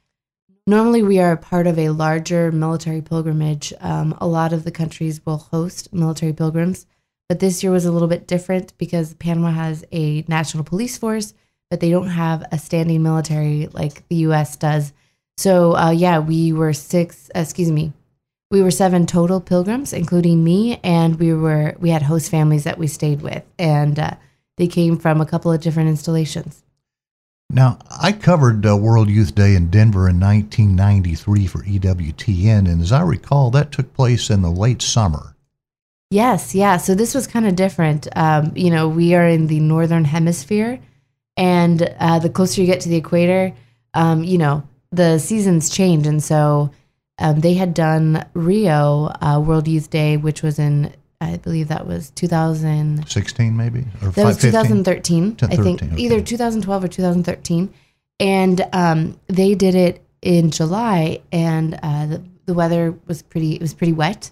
Normally, 0.68 1.04
we 1.04 1.20
are 1.20 1.34
a 1.34 1.38
part 1.38 1.68
of 1.68 1.78
a 1.78 1.90
larger 1.90 2.52
military 2.52 3.00
pilgrimage. 3.00 3.72
Um, 3.82 4.18
a 4.20 4.26
lot 4.26 4.52
of 4.52 4.64
the 4.64 4.72
countries 4.72 5.24
will 5.24 5.38
host 5.38 5.94
military 5.94 6.34
pilgrims, 6.34 6.88
but 7.30 7.40
this 7.40 7.62
year 7.62 7.72
was 7.72 7.86
a 7.86 7.92
little 7.92 8.08
bit 8.08 8.26
different 8.26 8.76
because 8.80 9.14
Panama 9.14 9.52
has 9.52 9.86
a 9.92 10.26
national 10.28 10.64
police 10.64 10.98
force, 10.98 11.36
but 11.70 11.82
they 11.82 11.92
don't 11.92 12.08
have 12.08 12.44
a 12.52 12.58
standing 12.58 13.04
military 13.04 13.68
like 13.74 14.08
the 14.08 14.16
U.S. 14.28 14.56
does. 14.56 14.92
So, 15.38 15.76
uh, 15.76 15.92
yeah, 15.92 16.20
we 16.20 16.54
were 16.54 16.74
six. 16.74 17.30
Uh, 17.36 17.40
excuse 17.40 17.72
me, 17.72 17.94
we 18.52 18.62
were 18.62 18.72
seven 18.72 19.06
total 19.06 19.42
pilgrims, 19.42 19.92
including 19.92 20.44
me, 20.44 20.80
and 20.84 21.20
we 21.20 21.34
were 21.34 21.76
we 21.80 21.90
had 21.90 22.04
host 22.04 22.32
families 22.32 22.64
that 22.64 22.78
we 22.78 22.88
stayed 22.88 23.22
with, 23.22 23.44
and 23.60 24.00
uh, 24.00 24.12
they 24.58 24.68
came 24.68 24.98
from 24.98 25.20
a 25.20 25.26
couple 25.26 25.52
of 25.52 25.62
different 25.62 25.90
installations. 25.90 26.64
Now, 27.50 27.78
I 27.92 28.12
covered 28.12 28.66
uh, 28.66 28.76
World 28.76 29.10
Youth 29.10 29.36
Day 29.36 29.56
in 29.56 29.70
Denver 29.70 30.10
in 30.10 30.20
1993 30.20 31.48
for 31.48 31.60
EWTN, 31.60 32.70
and 32.70 32.82
as 32.82 32.92
I 32.92 33.02
recall, 33.02 33.52
that 33.52 33.72
took 33.72 33.94
place 33.94 34.30
in 34.30 34.42
the 34.42 34.50
late 34.50 34.82
summer. 34.82 35.36
Yes, 36.10 36.56
yeah. 36.56 36.78
So 36.78 36.96
this 36.96 37.14
was 37.14 37.28
kind 37.28 37.46
of 37.46 37.56
different. 37.56 38.08
Um, 38.16 38.52
you 38.56 38.70
know, 38.70 38.88
we 38.88 39.16
are 39.16 39.28
in 39.28 39.48
the 39.48 39.60
northern 39.60 40.06
hemisphere, 40.06 40.80
and 41.38 41.82
uh, 42.00 42.20
the 42.20 42.30
closer 42.30 42.62
you 42.62 42.68
get 42.68 42.82
to 42.82 42.90
the 42.90 42.96
equator, 42.96 43.54
um, 43.94 44.24
you 44.24 44.38
know, 44.38 44.68
the 44.96 45.20
seasons 45.20 45.70
change. 45.70 46.08
And 46.08 46.24
so 46.24 46.72
um, 47.20 47.42
they 47.42 47.54
had 47.54 47.74
done 47.74 48.26
Rio 48.34 49.12
uh, 49.22 49.42
World 49.46 49.68
Youth 49.68 49.90
Day, 49.90 50.18
which 50.18 50.42
was 50.42 50.60
in 50.60 50.94
I 51.22 51.38
believe 51.38 51.70
that 51.70 51.88
was 51.88 52.10
2016, 52.12 53.56
maybe, 53.56 53.86
or 54.02 54.10
that 54.10 54.26
was 54.26 54.38
2013. 54.38 55.38
I 55.44 55.56
think 55.56 55.82
okay. 55.82 55.96
either 55.98 56.22
2012 56.22 56.84
or 56.84 56.88
2013, 56.88 57.74
and 58.20 58.68
um, 58.74 59.20
they 59.28 59.56
did 59.56 59.76
it 59.76 60.04
in 60.22 60.52
July, 60.52 61.22
and 61.32 61.80
uh, 61.82 62.06
the, 62.08 62.24
the, 62.46 62.54
weather 62.54 62.98
was 63.08 63.22
pretty. 63.22 63.54
It 63.54 63.62
was 63.62 63.74
pretty 63.74 63.94
wet, 63.94 64.30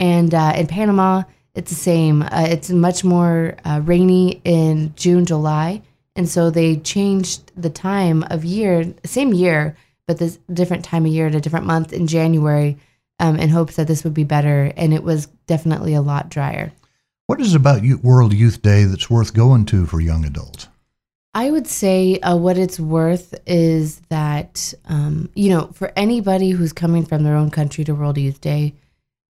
and 0.00 0.34
uh, 0.34 0.54
in 0.56 0.66
Panama, 0.66 1.24
it's 1.54 1.70
the 1.70 1.76
same. 1.76 2.22
Uh, 2.22 2.46
it's 2.48 2.70
much 2.70 3.04
more 3.04 3.56
uh, 3.64 3.80
rainy 3.84 4.40
in 4.44 4.94
June, 4.96 5.26
July, 5.26 5.82
and 6.16 6.28
so 6.28 6.50
they 6.50 6.76
changed 6.76 7.52
the 7.60 7.70
time 7.70 8.24
of 8.30 8.44
year, 8.44 8.94
same 9.04 9.34
year, 9.34 9.76
but 10.06 10.18
this 10.18 10.38
different 10.52 10.84
time 10.84 11.06
of 11.06 11.12
year 11.12 11.26
at 11.26 11.34
a 11.34 11.40
different 11.40 11.66
month 11.66 11.92
in 11.92 12.06
January 12.06 12.76
um, 13.18 13.36
in 13.36 13.48
hopes 13.48 13.76
that 13.76 13.86
this 13.86 14.04
would 14.04 14.14
be 14.14 14.24
better. 14.24 14.72
And 14.76 14.92
it 14.92 15.02
was 15.02 15.26
definitely 15.46 15.94
a 15.94 16.02
lot 16.02 16.28
drier. 16.28 16.72
What 17.26 17.40
is 17.40 17.54
about 17.54 17.82
World 18.02 18.32
Youth 18.32 18.62
Day 18.62 18.84
that's 18.84 19.08
worth 19.08 19.32
going 19.32 19.64
to 19.66 19.86
for 19.86 20.00
young 20.00 20.24
adults? 20.24 20.68
I 21.34 21.50
would 21.50 21.66
say 21.66 22.18
uh, 22.18 22.36
what 22.36 22.58
it's 22.58 22.78
worth 22.78 23.34
is 23.46 24.00
that, 24.10 24.74
um, 24.86 25.30
you 25.34 25.48
know, 25.48 25.70
for 25.72 25.90
anybody 25.96 26.50
who's 26.50 26.74
coming 26.74 27.06
from 27.06 27.22
their 27.22 27.36
own 27.36 27.50
country 27.50 27.84
to 27.84 27.94
World 27.94 28.18
Youth 28.18 28.42
Day, 28.42 28.74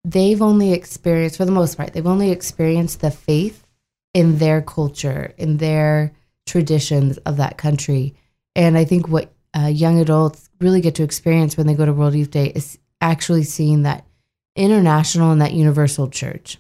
they've 0.04 0.42
only 0.42 0.74
experienced, 0.74 1.38
for 1.38 1.46
the 1.46 1.52
most 1.52 1.78
part, 1.78 1.94
they've 1.94 2.08
only 2.08 2.32
experienced 2.32 3.02
the 3.02 3.12
faith 3.12 3.68
in 4.16 4.40
their 4.40 4.64
culture, 4.64 5.34
in 5.38 5.58
their 5.58 6.12
traditions 6.48 7.18
of 7.20 7.38
that 7.38 7.58
country. 7.58 8.16
And 8.56 8.78
I 8.80 8.86
think 8.86 9.08
what 9.08 9.32
uh, 9.56 9.68
young 9.68 10.00
adults 10.00 10.50
really 10.60 10.82
get 10.82 10.96
to 10.96 11.04
experience 11.04 11.58
when 11.58 11.68
they 11.68 11.74
go 11.74 11.86
to 11.86 11.94
World 11.94 12.16
Youth 12.16 12.32
Day 12.32 12.48
is 12.48 12.78
actually 13.02 13.44
seeing 13.44 13.84
that 13.84 14.06
international 14.56 15.32
and 15.32 15.42
that 15.42 15.54
universal 15.54 16.10
church. 16.10 16.58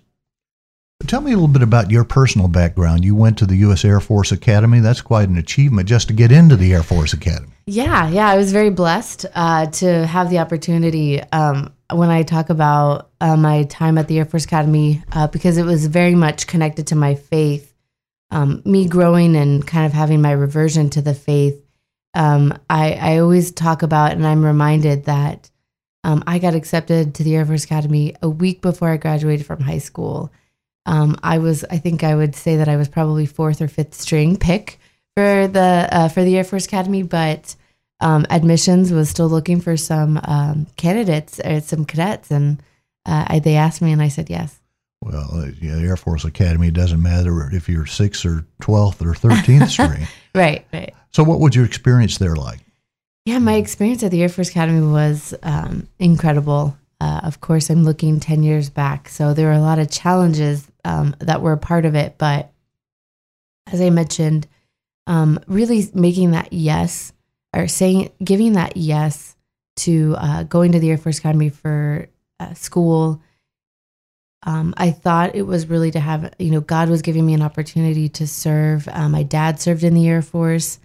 Tell 1.07 1.21
me 1.21 1.31
a 1.31 1.35
little 1.35 1.47
bit 1.47 1.63
about 1.63 1.89
your 1.89 2.03
personal 2.03 2.47
background. 2.47 3.03
You 3.03 3.15
went 3.15 3.37
to 3.39 3.45
the 3.45 3.55
U.S. 3.57 3.83
Air 3.83 3.99
Force 3.99 4.31
Academy. 4.31 4.79
That's 4.79 5.01
quite 5.01 5.29
an 5.29 5.37
achievement 5.37 5.89
just 5.89 6.07
to 6.09 6.13
get 6.13 6.31
into 6.31 6.55
the 6.55 6.73
Air 6.73 6.83
Force 6.83 7.13
Academy. 7.13 7.53
Yeah, 7.65 8.07
yeah. 8.09 8.29
I 8.29 8.37
was 8.37 8.51
very 8.51 8.69
blessed 8.69 9.25
uh, 9.33 9.67
to 9.67 10.05
have 10.05 10.29
the 10.29 10.39
opportunity. 10.39 11.21
Um, 11.31 11.73
when 11.91 12.09
I 12.09 12.23
talk 12.23 12.49
about 12.49 13.09
uh, 13.19 13.35
my 13.35 13.63
time 13.63 13.97
at 13.97 14.07
the 14.07 14.19
Air 14.19 14.25
Force 14.25 14.45
Academy, 14.45 15.03
uh, 15.11 15.27
because 15.27 15.57
it 15.57 15.65
was 15.65 15.87
very 15.87 16.15
much 16.15 16.47
connected 16.47 16.87
to 16.87 16.95
my 16.95 17.15
faith, 17.15 17.73
um, 18.29 18.61
me 18.65 18.87
growing 18.87 19.35
and 19.35 19.65
kind 19.65 19.85
of 19.85 19.93
having 19.93 20.21
my 20.21 20.31
reversion 20.31 20.89
to 20.91 21.01
the 21.01 21.13
faith. 21.13 21.60
Um, 22.13 22.57
I, 22.69 22.93
I 22.93 23.17
always 23.19 23.51
talk 23.51 23.83
about, 23.83 24.11
and 24.11 24.25
I'm 24.25 24.43
reminded 24.43 25.05
that 25.05 25.49
um, 26.03 26.23
I 26.27 26.39
got 26.39 26.55
accepted 26.55 27.15
to 27.15 27.23
the 27.23 27.35
Air 27.35 27.45
Force 27.45 27.63
Academy 27.63 28.15
a 28.21 28.29
week 28.29 28.61
before 28.61 28.89
I 28.89 28.97
graduated 28.97 29.45
from 29.45 29.61
high 29.61 29.77
school. 29.77 30.31
Um, 30.85 31.17
I 31.21 31.37
was, 31.37 31.63
I 31.65 31.77
think, 31.77 32.03
I 32.03 32.15
would 32.15 32.35
say 32.35 32.57
that 32.57 32.67
I 32.67 32.75
was 32.75 32.89
probably 32.89 33.25
fourth 33.25 33.61
or 33.61 33.67
fifth 33.67 33.93
string 33.93 34.35
pick 34.37 34.79
for 35.15 35.47
the 35.47 35.87
uh, 35.91 36.07
for 36.09 36.23
the 36.23 36.37
Air 36.37 36.43
Force 36.43 36.65
Academy, 36.65 37.03
but 37.03 37.55
um, 37.99 38.25
admissions 38.29 38.91
was 38.91 39.09
still 39.09 39.29
looking 39.29 39.61
for 39.61 39.77
some 39.77 40.19
um, 40.23 40.67
candidates 40.77 41.39
or 41.39 41.61
some 41.61 41.85
cadets, 41.85 42.31
and 42.31 42.61
uh, 43.05 43.25
I, 43.27 43.39
they 43.39 43.55
asked 43.55 43.81
me, 43.81 43.91
and 43.91 44.01
I 44.01 44.07
said 44.07 44.29
yes. 44.29 44.60
Well, 45.01 45.29
uh, 45.33 45.47
yeah, 45.59 45.75
the 45.75 45.87
Air 45.87 45.97
Force 45.97 46.25
Academy 46.25 46.69
doesn't 46.69 47.01
matter 47.01 47.49
if 47.53 47.67
you're 47.67 47.87
sixth 47.87 48.25
or 48.25 48.45
twelfth 48.61 49.01
or 49.01 49.15
thirteenth 49.15 49.69
string. 49.71 50.07
right, 50.35 50.65
right. 50.71 50.93
So, 51.11 51.23
what 51.23 51.39
was 51.39 51.55
your 51.55 51.65
experience 51.65 52.17
there 52.17 52.35
like? 52.35 52.59
Yeah, 53.25 53.39
my 53.39 53.55
experience 53.55 54.03
at 54.03 54.11
the 54.11 54.21
Air 54.21 54.29
Force 54.29 54.49
Academy 54.49 54.85
was 54.85 55.33
um, 55.43 55.87
incredible. 55.99 56.75
Uh, 56.99 57.21
of 57.23 57.41
course, 57.41 57.69
I'm 57.69 57.83
looking 57.83 58.19
10 58.19 58.43
years 58.43 58.69
back. 58.69 59.09
So 59.09 59.33
there 59.33 59.47
were 59.47 59.53
a 59.53 59.59
lot 59.59 59.79
of 59.79 59.89
challenges 59.89 60.67
um, 60.85 61.15
that 61.19 61.41
were 61.41 61.53
a 61.53 61.57
part 61.57 61.85
of 61.85 61.95
it. 61.95 62.15
But 62.17 62.51
as 63.67 63.81
I 63.81 63.89
mentioned, 63.89 64.47
um, 65.07 65.39
really 65.47 65.89
making 65.93 66.31
that 66.31 66.53
yes 66.53 67.11
or 67.55 67.67
saying, 67.67 68.11
giving 68.23 68.53
that 68.53 68.77
yes 68.77 69.35
to 69.77 70.15
uh, 70.17 70.43
going 70.43 70.71
to 70.71 70.79
the 70.79 70.89
Air 70.89 70.97
Force 70.97 71.19
Academy 71.19 71.49
for 71.49 72.07
uh, 72.39 72.53
school. 72.53 73.21
Um, 74.43 74.73
I 74.77 74.91
thought 74.91 75.35
it 75.35 75.43
was 75.43 75.67
really 75.67 75.91
to 75.91 75.99
have, 75.99 76.33
you 76.39 76.51
know, 76.51 76.61
God 76.61 76.89
was 76.89 77.01
giving 77.01 77.25
me 77.25 77.33
an 77.33 77.41
opportunity 77.41 78.09
to 78.09 78.27
serve. 78.27 78.87
Uh, 78.87 79.07
my 79.07 79.23
dad 79.23 79.59
served 79.59 79.83
in 79.83 79.93
the 79.93 80.07
Air 80.07 80.21
Force. 80.21 80.79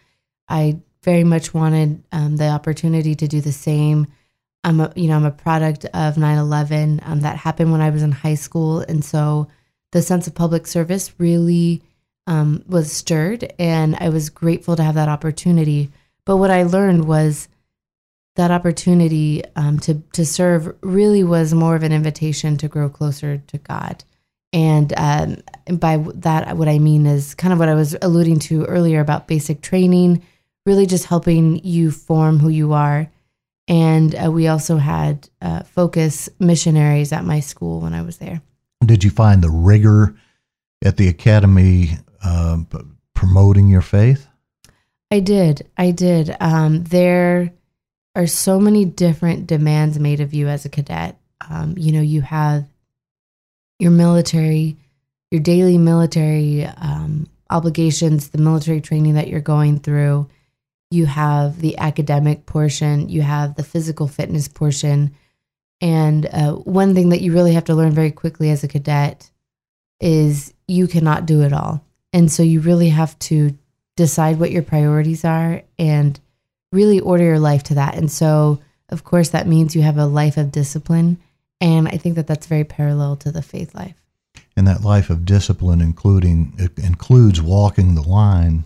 I 0.49 0.81
very 1.03 1.25
much 1.25 1.55
wanted 1.55 2.03
um, 2.13 2.37
the 2.37 2.49
opportunity 2.49 3.15
to 3.15 3.29
do 3.29 3.41
the 3.41 3.53
same. 3.53 4.09
I'm 4.65 4.81
a, 4.81 4.93
you 4.97 5.09
know, 5.09 5.17
I'm 5.17 5.25
a 5.25 5.31
product 5.31 5.85
of 5.87 6.17
9/11 6.17 7.01
um, 7.07 7.21
that 7.21 7.37
happened 7.37 7.73
when 7.73 7.81
I 7.81 7.91
was 7.91 8.03
in 8.03 8.13
high 8.13 8.35
school, 8.35 8.81
and 8.81 9.05
so 9.05 9.49
the 9.93 10.03
sense 10.03 10.27
of 10.27 10.35
public 10.35 10.67
service 10.67 11.15
really 11.19 11.83
um, 12.27 12.65
was 12.67 12.93
stirred, 12.93 13.53
and 13.59 13.97
I 14.01 14.09
was 14.09 14.29
grateful 14.29 14.75
to 14.77 14.83
have 14.83 14.97
that 14.97 15.09
opportunity. 15.09 15.91
But 16.25 16.39
what 16.39 16.51
I 16.51 16.65
learned 16.65 17.07
was 17.07 17.49
that 18.37 18.51
opportunity 18.51 19.43
um, 19.57 19.79
to 19.81 20.03
to 20.13 20.25
serve 20.25 20.75
really 20.83 21.25
was 21.25 21.53
more 21.53 21.75
of 21.75 21.83
an 21.83 21.93
invitation 21.93 22.57
to 22.59 22.69
grow 22.69 22.89
closer 22.89 23.39
to 23.39 23.59
God. 23.59 24.05
And 24.53 24.95
um, 24.97 25.43
by 25.79 25.99
that, 26.15 26.57
what 26.57 26.69
I 26.69 26.79
mean 26.79 27.05
is 27.05 27.35
kind 27.35 27.53
of 27.53 27.59
what 27.59 27.69
I 27.69 27.75
was 27.75 27.97
alluding 28.01 28.39
to 28.41 28.65
earlier 28.65 29.01
about 29.01 29.27
basic 29.27 29.61
training 29.61 30.23
really 30.67 30.85
just 30.85 31.07
helping 31.07 31.65
you 31.65 31.91
form 31.91 32.39
who 32.39 32.49
you 32.49 32.73
are. 32.73 33.11
And 33.69 34.15
uh, 34.15 34.31
we 34.31 34.49
also 34.49 34.77
had 34.77 35.29
uh, 35.41 35.63
focus 35.63 36.29
missionaries 36.39 37.13
at 37.13 37.25
my 37.25 37.41
school 37.41 37.81
when 37.81 37.95
I 37.95 38.03
was 38.03 38.19
there. 38.19 38.43
Did 38.85 39.03
you 39.03 39.11
find 39.11 39.43
the 39.43 39.51
rigor 39.51 40.17
at 40.85 40.97
the 40.97 41.09
academy 41.09 41.93
uh, 42.23 42.59
promoting 43.15 43.69
your 43.69 43.81
faith? 43.81 44.29
I 45.11 45.21
did. 45.21 45.69
I 45.77 45.93
did. 45.93 46.37
Um, 46.41 46.85
there 46.85 47.53
are 48.17 48.27
so 48.27 48.59
many 48.59 48.85
different 48.85 49.47
demands 49.47 49.99
made 49.99 50.21
of 50.21 50.35
you 50.35 50.49
as 50.49 50.65
a 50.65 50.69
cadet. 50.69 51.19
Um, 51.49 51.75
you 51.77 51.93
know, 51.93 52.01
you 52.01 52.23
have 52.23 52.67
your 53.79 53.91
military, 53.93 54.77
your 55.31 55.41
daily 55.41 55.79
military 55.79 56.65
um, 56.65 57.29
obligations, 57.51 58.31
the 58.31 58.39
military 58.39 58.81
training 58.81 59.15
that 59.15 59.29
you're 59.29 59.41
going 59.41 59.79
through 59.79 60.29
you 60.91 61.07
have 61.07 61.61
the 61.61 61.79
academic 61.79 62.47
portion, 62.47 63.09
you 63.09 63.23
have 63.23 63.55
the 63.55 63.65
physical 63.65 64.07
fitness 64.07 64.49
portion. 64.49 65.15
And 65.81 66.27
uh, 66.27 66.53
one 66.53 66.95
thing 66.95 67.11
that 67.11 67.23
you 67.23 67.33
really 67.33 67.55
have 67.55 67.65
to 67.65 67.75
learn 67.75 67.93
very 67.93 68.13
quickly 68.13 68.51
as 68.51 68.63
a 68.63 68.69
cadet 68.69 69.31
is 70.01 70.55
you 70.69 70.87
cannot 70.87 71.27
do 71.27 71.43
it 71.43 71.53
all. 71.53 71.85
And 72.13 72.31
so 72.31 72.43
you 72.43 72.61
really 72.61 72.91
have 72.91 73.19
to 73.21 73.57
decide 73.97 74.39
what 74.39 74.51
your 74.51 74.63
priorities 74.63 75.25
are 75.25 75.63
and 75.79 76.19
really 76.77 77.01
order 77.01 77.25
your 77.25 77.41
life 77.41 77.63
to 77.65 77.75
that. 77.75 77.97
And 77.97 78.11
so 78.11 78.61
of 78.89 79.05
course, 79.05 79.31
that 79.31 79.47
means 79.47 79.75
you 79.75 79.83
have 79.83 79.99
a 79.99 80.07
life 80.07 80.37
of 80.37 80.53
discipline. 80.53 81.19
And 81.61 81.89
I 81.89 81.97
think 81.97 82.17
that 82.17 82.27
that's 82.27 82.47
very 82.47 82.65
parallel 82.65 83.17
to 83.17 83.33
the 83.33 83.43
faith 83.43 83.75
life. 83.75 83.97
And 84.57 84.67
that 84.67 84.83
life 84.83 85.11
of 85.11 85.25
discipline, 85.25 85.81
including 85.81 86.53
it 86.59 86.79
includes 86.79 87.43
walking 87.43 87.95
the 87.95 88.03
line. 88.03 88.65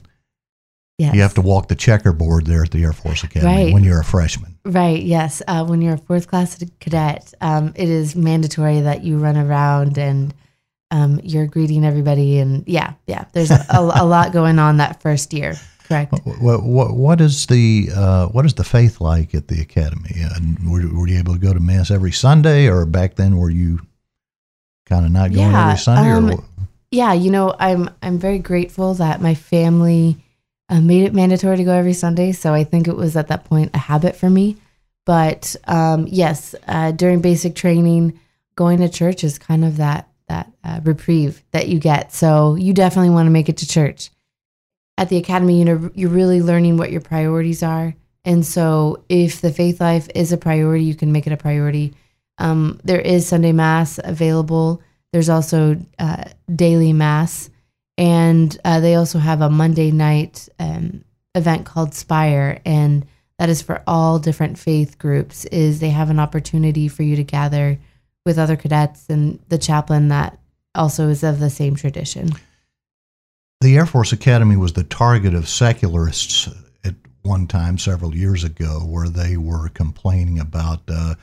Yes. 0.99 1.15
You 1.15 1.23
have 1.23 1.35
to 1.35 1.41
walk 1.41 1.69
the 1.69 1.75
checkerboard 1.75 2.47
there 2.47 2.63
at 2.63 2.71
the 2.73 2.83
Air 2.83 2.93
Force 2.93 3.25
Academy 3.25 3.65
Right. 3.65 3.73
when 3.73 3.83
you're 3.83 4.01
a 4.01 4.05
freshman. 4.05 4.59
Right. 4.67 5.03
Yes. 5.03 5.41
Uh, 5.49 5.65
when 5.65 5.81
you're 5.81 5.95
a 5.95 5.99
fourth 5.99 6.29
class 6.29 6.63
cadet, 6.79 7.33
um, 7.41 7.73
it 7.75 7.89
is 7.89 8.15
mandatory 8.15 8.83
that 8.83 9.03
you 9.03 9.17
run 9.17 9.39
around 9.39 9.97
and 9.97 10.35
um, 10.91 11.19
you're 11.23 11.47
greeting 11.47 11.87
everybody. 11.87 12.39
And 12.39 12.69
yeah, 12.69 12.93
yeah, 13.07 13.25
there's 13.33 13.51
a, 13.51 13.65
a, 13.71 13.81
a 14.03 14.05
lot 14.05 14.33
going 14.33 14.59
on 14.59 14.77
that 14.77 15.01
first 15.01 15.33
year. 15.33 15.55
Correct. 15.91 16.15
What, 16.25 16.63
what, 16.63 16.95
what 16.95 17.21
is 17.21 17.47
the 17.47 17.89
uh, 17.93 18.29
what 18.29 18.47
is 18.47 18.55
the 18.55 18.63
faith 18.63 19.01
like 19.01 19.35
at 19.35 19.49
the 19.49 19.61
academy? 19.61 20.13
And 20.37 20.71
were, 20.71 20.87
were 21.01 21.09
you 21.09 21.19
able 21.19 21.33
to 21.33 21.41
go 21.41 21.53
to 21.53 21.59
mass 21.59 21.91
every 21.91 22.13
Sunday, 22.13 22.69
or 22.69 22.87
back 22.87 23.17
then 23.17 23.37
were 23.37 23.51
you 23.51 23.81
kind 24.87 25.05
of 25.05 25.11
not 25.11 25.33
going 25.33 25.51
Yeah, 25.51 25.67
every 25.67 25.79
Sunday? 25.79 26.13
um, 26.13 26.31
or? 26.31 26.45
Yeah, 26.93 27.13
you 27.13 27.33
know, 27.33 27.57
I'm 27.59 27.91
I'm 28.03 28.21
very 28.21 28.39
grateful 28.39 28.95
that 28.95 29.21
my 29.21 29.35
family 29.35 30.17
uh, 30.69 30.81
made 30.81 31.03
it 31.03 31.13
mandatory 31.13 31.57
to 31.57 31.65
go 31.65 31.73
every 31.73 31.93
Sunday. 31.93 32.31
So 32.31 32.55
I 32.55 32.63
think 32.63 32.87
it 32.87 32.95
was 32.95 33.17
at 33.17 33.27
that 33.27 33.45
point 33.47 33.73
a 33.75 33.79
habit 33.79 34.15
for 34.15 34.31
me. 34.31 34.59
But 35.07 35.57
um, 35.67 36.07
yes, 36.07 36.55
uh, 36.69 36.93
during 36.93 37.21
basic 37.21 37.57
training, 37.57 38.21
going 38.55 38.79
to 38.79 38.89
church 38.89 39.25
is 39.25 39.41
kind 39.41 39.65
of 39.65 39.79
that 39.79 40.09
that 40.29 40.53
uh, 40.63 40.79
reprieve 40.85 41.43
that 41.51 41.67
you 41.67 41.81
get. 41.81 42.13
So 42.13 42.55
you 42.55 42.75
definitely 42.75 43.11
want 43.11 43.27
to 43.27 43.31
make 43.31 43.49
it 43.49 43.57
to 43.57 43.67
church. 43.67 44.11
At 45.01 45.09
the 45.09 45.17
academy, 45.17 45.59
you 45.59 45.65
know, 45.65 45.91
you're 45.95 46.11
really 46.11 46.43
learning 46.43 46.77
what 46.77 46.93
your 46.93 47.01
priorities 47.01 47.63
are. 47.63 47.95
And 48.27 48.45
so 48.47 49.03
if 49.09 49.41
the 49.41 49.51
faith 49.51 49.81
life 49.81 50.07
is 50.15 50.31
a 50.31 50.37
priority, 50.37 50.85
you 50.85 50.95
can 50.95 51.11
make 51.11 51.27
it 51.27 51.33
a 51.33 51.39
priority. 51.39 51.95
Um, 52.37 52.79
there 52.85 53.01
is 53.01 53.27
Sunday 53.27 53.53
Mass 53.53 53.99
available. 54.05 54.83
There's 55.15 55.31
also 55.31 55.79
uh, 55.99 56.25
daily 56.55 56.93
Mass. 56.93 57.49
And 57.97 58.55
uh, 58.63 58.81
they 58.81 58.95
also 58.95 59.19
have 59.19 59.41
a 59.41 59.49
Monday 59.49 59.91
night 59.91 60.51
um, 60.59 61.03
event 61.35 61.65
called 61.65 61.95
Spire. 61.95 62.61
And 62.67 63.07
that 63.39 63.49
is 63.49 63.63
for 63.63 63.83
all 63.87 64.19
different 64.19 64.59
faith 64.59 64.99
groups 64.99 65.47
is 65.47 65.81
they 65.81 65.89
have 65.89 66.11
an 66.11 66.21
opportunity 66.21 66.89
for 66.89 67.05
you 67.05 67.17
to 67.17 67.25
gather 67.25 67.79
with 68.27 68.39
other 68.39 68.57
cadets 68.57 69.07
and 69.09 69.41
the 69.49 69.57
chaplain 69.57 70.09
that 70.09 70.39
also 70.75 71.09
is 71.09 71.23
of 71.25 71.41
the 71.41 71.49
same 71.49 71.75
tradition. 71.75 72.29
The 73.61 73.77
Air 73.77 73.85
Force 73.85 74.13
Academy 74.13 74.57
was 74.57 74.73
the 74.73 74.85
target 74.85 75.35
of 75.35 75.47
secularists 75.47 76.49
at 76.83 76.95
one 77.23 77.47
time 77.47 77.77
several 77.77 78.15
years 78.15 78.43
ago, 78.43 78.81
where 78.81 79.09
they 79.09 79.37
were 79.37 79.69
complaining 79.69 80.41
about, 80.41 80.81
uh, 80.89 81.17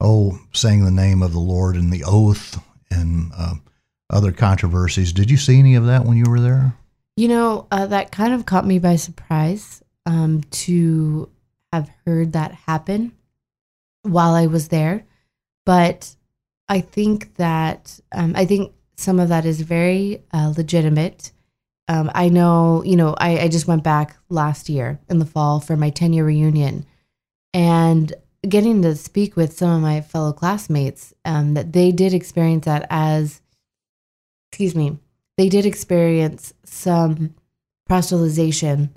oh, 0.00 0.38
saying 0.54 0.86
the 0.86 0.90
name 0.90 1.22
of 1.22 1.32
the 1.32 1.38
Lord 1.38 1.76
and 1.76 1.92
the 1.92 2.02
oath 2.06 2.58
and 2.90 3.30
uh, 3.36 3.56
other 4.08 4.32
controversies. 4.32 5.12
Did 5.12 5.30
you 5.30 5.36
see 5.36 5.58
any 5.58 5.74
of 5.74 5.84
that 5.84 6.06
when 6.06 6.16
you 6.16 6.24
were 6.30 6.40
there? 6.40 6.74
You 7.14 7.28
know, 7.28 7.66
uh, 7.70 7.84
that 7.86 8.10
kind 8.10 8.32
of 8.32 8.46
caught 8.46 8.66
me 8.66 8.78
by 8.78 8.96
surprise 8.96 9.82
um, 10.06 10.42
to 10.52 11.28
have 11.74 11.90
heard 12.06 12.32
that 12.32 12.52
happen 12.52 13.12
while 14.00 14.34
I 14.34 14.46
was 14.46 14.68
there. 14.68 15.04
But 15.66 16.16
I 16.70 16.80
think 16.80 17.34
that, 17.34 18.00
um, 18.12 18.32
I 18.34 18.46
think 18.46 18.72
some 18.96 19.20
of 19.20 19.28
that 19.28 19.44
is 19.44 19.60
very 19.60 20.22
uh, 20.32 20.54
legitimate. 20.56 21.32
Um, 21.88 22.10
I 22.14 22.28
know, 22.28 22.82
you 22.84 22.96
know, 22.96 23.14
I, 23.18 23.40
I 23.40 23.48
just 23.48 23.68
went 23.68 23.84
back 23.84 24.16
last 24.28 24.68
year 24.68 24.98
in 25.08 25.18
the 25.18 25.26
fall 25.26 25.60
for 25.60 25.76
my 25.76 25.90
10 25.90 26.12
year 26.12 26.24
reunion 26.24 26.84
and 27.54 28.12
getting 28.48 28.82
to 28.82 28.94
speak 28.96 29.36
with 29.36 29.56
some 29.56 29.70
of 29.70 29.80
my 29.80 30.00
fellow 30.00 30.32
classmates 30.32 31.14
um, 31.24 31.54
that 31.54 31.72
they 31.72 31.92
did 31.92 32.12
experience 32.12 32.64
that 32.64 32.86
as, 32.90 33.40
excuse 34.50 34.74
me, 34.74 34.98
they 35.36 35.48
did 35.48 35.66
experience 35.66 36.52
some 36.64 37.34
proselytization. 37.88 38.90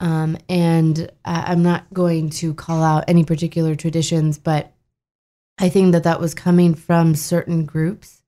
Um, 0.00 0.38
and 0.48 1.10
I, 1.24 1.52
I'm 1.52 1.62
not 1.62 1.92
going 1.92 2.30
to 2.30 2.54
call 2.54 2.82
out 2.82 3.04
any 3.06 3.24
particular 3.24 3.74
traditions, 3.74 4.38
but 4.38 4.72
I 5.58 5.68
think 5.68 5.92
that 5.92 6.04
that 6.04 6.20
was 6.20 6.34
coming 6.34 6.74
from 6.74 7.14
certain 7.14 7.66
groups 7.66 8.22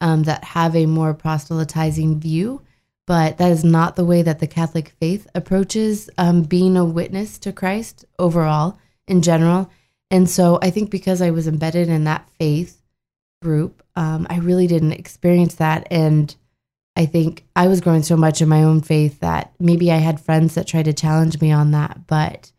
um, 0.00 0.22
that 0.24 0.42
have 0.42 0.74
a 0.74 0.86
more 0.86 1.12
proselytizing 1.12 2.18
view. 2.18 2.62
But 3.06 3.38
that 3.38 3.50
is 3.50 3.64
not 3.64 3.96
the 3.96 4.04
way 4.04 4.22
that 4.22 4.38
the 4.38 4.46
Catholic 4.46 4.90
faith 5.00 5.26
approaches 5.34 6.08
um, 6.18 6.42
being 6.42 6.76
a 6.76 6.84
witness 6.84 7.38
to 7.40 7.52
Christ 7.52 8.04
overall, 8.18 8.78
in 9.08 9.22
general. 9.22 9.70
And 10.10 10.28
so 10.28 10.58
I 10.62 10.70
think 10.70 10.90
because 10.90 11.20
I 11.20 11.30
was 11.30 11.48
embedded 11.48 11.88
in 11.88 12.04
that 12.04 12.28
faith 12.38 12.80
group, 13.42 13.82
um, 13.96 14.26
I 14.30 14.38
really 14.38 14.66
didn't 14.66 14.92
experience 14.92 15.56
that. 15.56 15.86
And 15.90 16.34
I 16.94 17.06
think 17.06 17.44
I 17.56 17.66
was 17.66 17.80
growing 17.80 18.02
so 18.02 18.16
much 18.16 18.40
in 18.40 18.48
my 18.48 18.62
own 18.62 18.82
faith 18.82 19.20
that 19.20 19.52
maybe 19.58 19.90
I 19.90 19.96
had 19.96 20.20
friends 20.20 20.54
that 20.54 20.66
tried 20.66 20.84
to 20.84 20.92
challenge 20.92 21.40
me 21.40 21.50
on 21.50 21.72
that. 21.72 22.06
But 22.06 22.52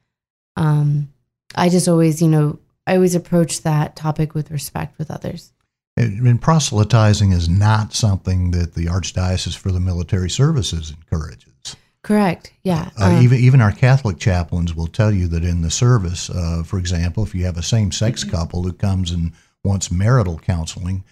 um, 0.55 1.13
I 1.55 1.69
just 1.69 1.87
always, 1.87 2.21
you 2.21 2.27
know, 2.27 2.59
I 2.85 2.95
always 2.95 3.15
approach 3.15 3.61
that 3.61 3.95
topic 3.95 4.33
with 4.33 4.51
respect 4.51 4.97
with 4.97 5.09
others. 5.09 5.53
And 5.95 6.41
proselytizing 6.41 7.31
is 7.33 7.47
not 7.47 7.93
something 7.93 8.51
that 8.51 8.73
the 8.73 8.85
Archdiocese 8.85 9.55
for 9.55 9.71
the 9.71 9.79
Military 9.79 10.29
Services 10.29 10.91
encourages. 10.91 11.75
Correct. 12.01 12.51
Yeah. 12.63 12.89
Uh, 12.99 13.05
Um, 13.05 13.23
even 13.23 13.39
even 13.39 13.61
our 13.61 13.71
Catholic 13.71 14.17
chaplains 14.17 14.75
will 14.75 14.87
tell 14.87 15.11
you 15.11 15.27
that 15.29 15.45
in 15.45 15.61
the 15.61 15.71
service, 15.71 16.29
uh, 16.29 16.63
for 16.65 16.77
example, 16.77 17.23
if 17.23 17.33
you 17.35 17.45
have 17.45 17.57
a 17.57 17.63
same-sex 17.63 18.23
couple 18.23 18.63
who 18.63 18.73
comes 18.73 19.11
and 19.11 19.31
wants 19.63 19.91
marital 19.91 20.37
counseling, 20.39 21.03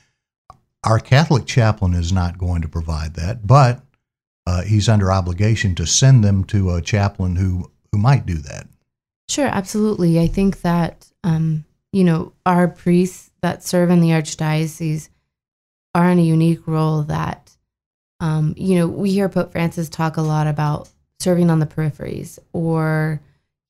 our 0.84 1.00
Catholic 1.00 1.46
chaplain 1.46 1.94
is 1.94 2.12
not 2.12 2.38
going 2.38 2.62
to 2.62 2.68
provide 2.68 3.14
that, 3.14 3.48
but 3.48 3.84
uh, 4.48 4.64
he's 4.64 4.90
under 4.90 5.12
obligation 5.12 5.76
to 5.76 5.86
send 5.86 6.24
them 6.24 6.44
to 6.46 6.72
a 6.72 6.82
chaplain 6.82 7.36
who 7.36 7.72
who 7.92 7.98
might 7.98 8.26
do 8.26 8.38
that. 8.38 8.68
Sure, 9.30 9.48
absolutely. 9.48 10.20
I 10.20 10.28
think 10.28 10.62
that 10.62 11.08
um, 11.24 11.64
you 11.92 12.04
know 12.04 12.34
our 12.46 12.68
priests 12.68 13.32
that 13.42 13.64
serve 13.64 13.90
in 13.90 14.02
the 14.02 14.10
archdiocese 14.10 15.10
are 15.94 16.10
in 16.10 16.20
a 16.20 16.24
unique 16.24 16.66
role. 16.68 17.04
That 17.04 17.52
um, 18.20 18.54
you 18.58 18.76
know 18.76 18.88
we 18.88 19.12
hear 19.12 19.30
Pope 19.30 19.52
Francis 19.52 19.90
talk 19.90 20.18
a 20.18 20.22
lot 20.22 20.48
about 20.48 20.90
serving 21.20 21.50
on 21.50 21.60
the 21.60 21.66
peripheries, 21.66 22.40
or 22.54 23.22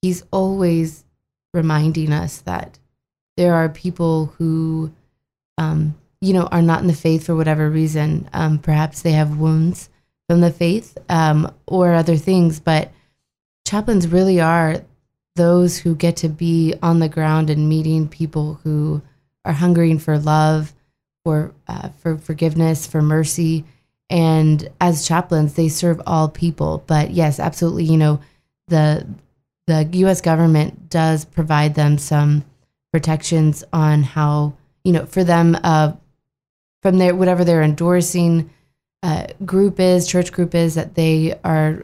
he's 0.02 0.24
always 0.32 1.04
reminding 1.54 2.14
us 2.14 2.40
that 2.42 2.80
there 3.38 3.56
are 3.56 3.70
people 3.70 4.28
who 4.38 4.92
um, 5.58 5.96
you 6.20 6.34
know 6.34 6.48
are 6.48 6.62
not 6.62 6.82
in 6.82 6.88
the 6.88 6.94
faith 6.94 7.26
for 7.26 7.36
whatever 7.36 7.70
reason. 7.70 8.30
Um, 8.34 8.60
perhaps 8.60 9.02
they 9.02 9.14
have 9.14 9.38
wounds 9.38 9.90
from 10.30 10.42
the 10.42 10.52
faith 10.52 10.98
um, 11.10 11.52
or 11.68 11.94
other 11.94 12.18
things, 12.18 12.60
but 12.60 12.92
chaplains 13.66 14.08
really 14.08 14.40
are 14.40 14.82
those 15.36 15.78
who 15.78 15.96
get 15.96 16.18
to 16.18 16.30
be 16.30 16.74
on 16.82 17.00
the 17.00 17.10
ground 17.10 17.50
and 17.50 17.70
meeting 17.70 18.08
people 18.08 18.60
who 18.64 19.02
are 19.46 19.54
hungering 19.54 20.00
for 20.00 20.18
love, 20.18 20.74
for 21.24 21.54
uh, 21.68 21.90
for 21.90 22.18
forgiveness, 22.18 22.86
for 22.86 23.02
mercy. 23.02 23.66
And 24.10 24.68
as 24.82 25.08
chaplains, 25.08 25.54
they 25.54 25.70
serve 25.70 26.02
all 26.06 26.28
people. 26.28 26.84
But 26.86 27.12
yes, 27.12 27.40
absolutely, 27.40 27.86
you 27.86 27.98
know, 27.98 28.20
the 28.68 29.08
the 29.68 29.88
U.S. 29.94 30.22
government 30.22 30.90
does 30.90 31.24
provide 31.24 31.76
them 31.76 31.98
some 31.98 32.44
protections 32.92 33.64
on 33.72 34.04
how 34.04 34.54
you 34.84 34.92
know 34.92 35.06
for 35.06 35.24
them 35.24 35.58
uh, 35.64 35.94
from 36.82 36.98
their 36.98 37.16
whatever 37.16 37.44
their 37.44 37.62
endorsing 37.62 38.50
uh, 39.04 39.28
group 39.46 39.80
is, 39.80 40.08
church 40.08 40.32
group 40.32 40.54
is 40.54 40.76
that 40.76 40.96
they 40.96 41.40
are 41.44 41.84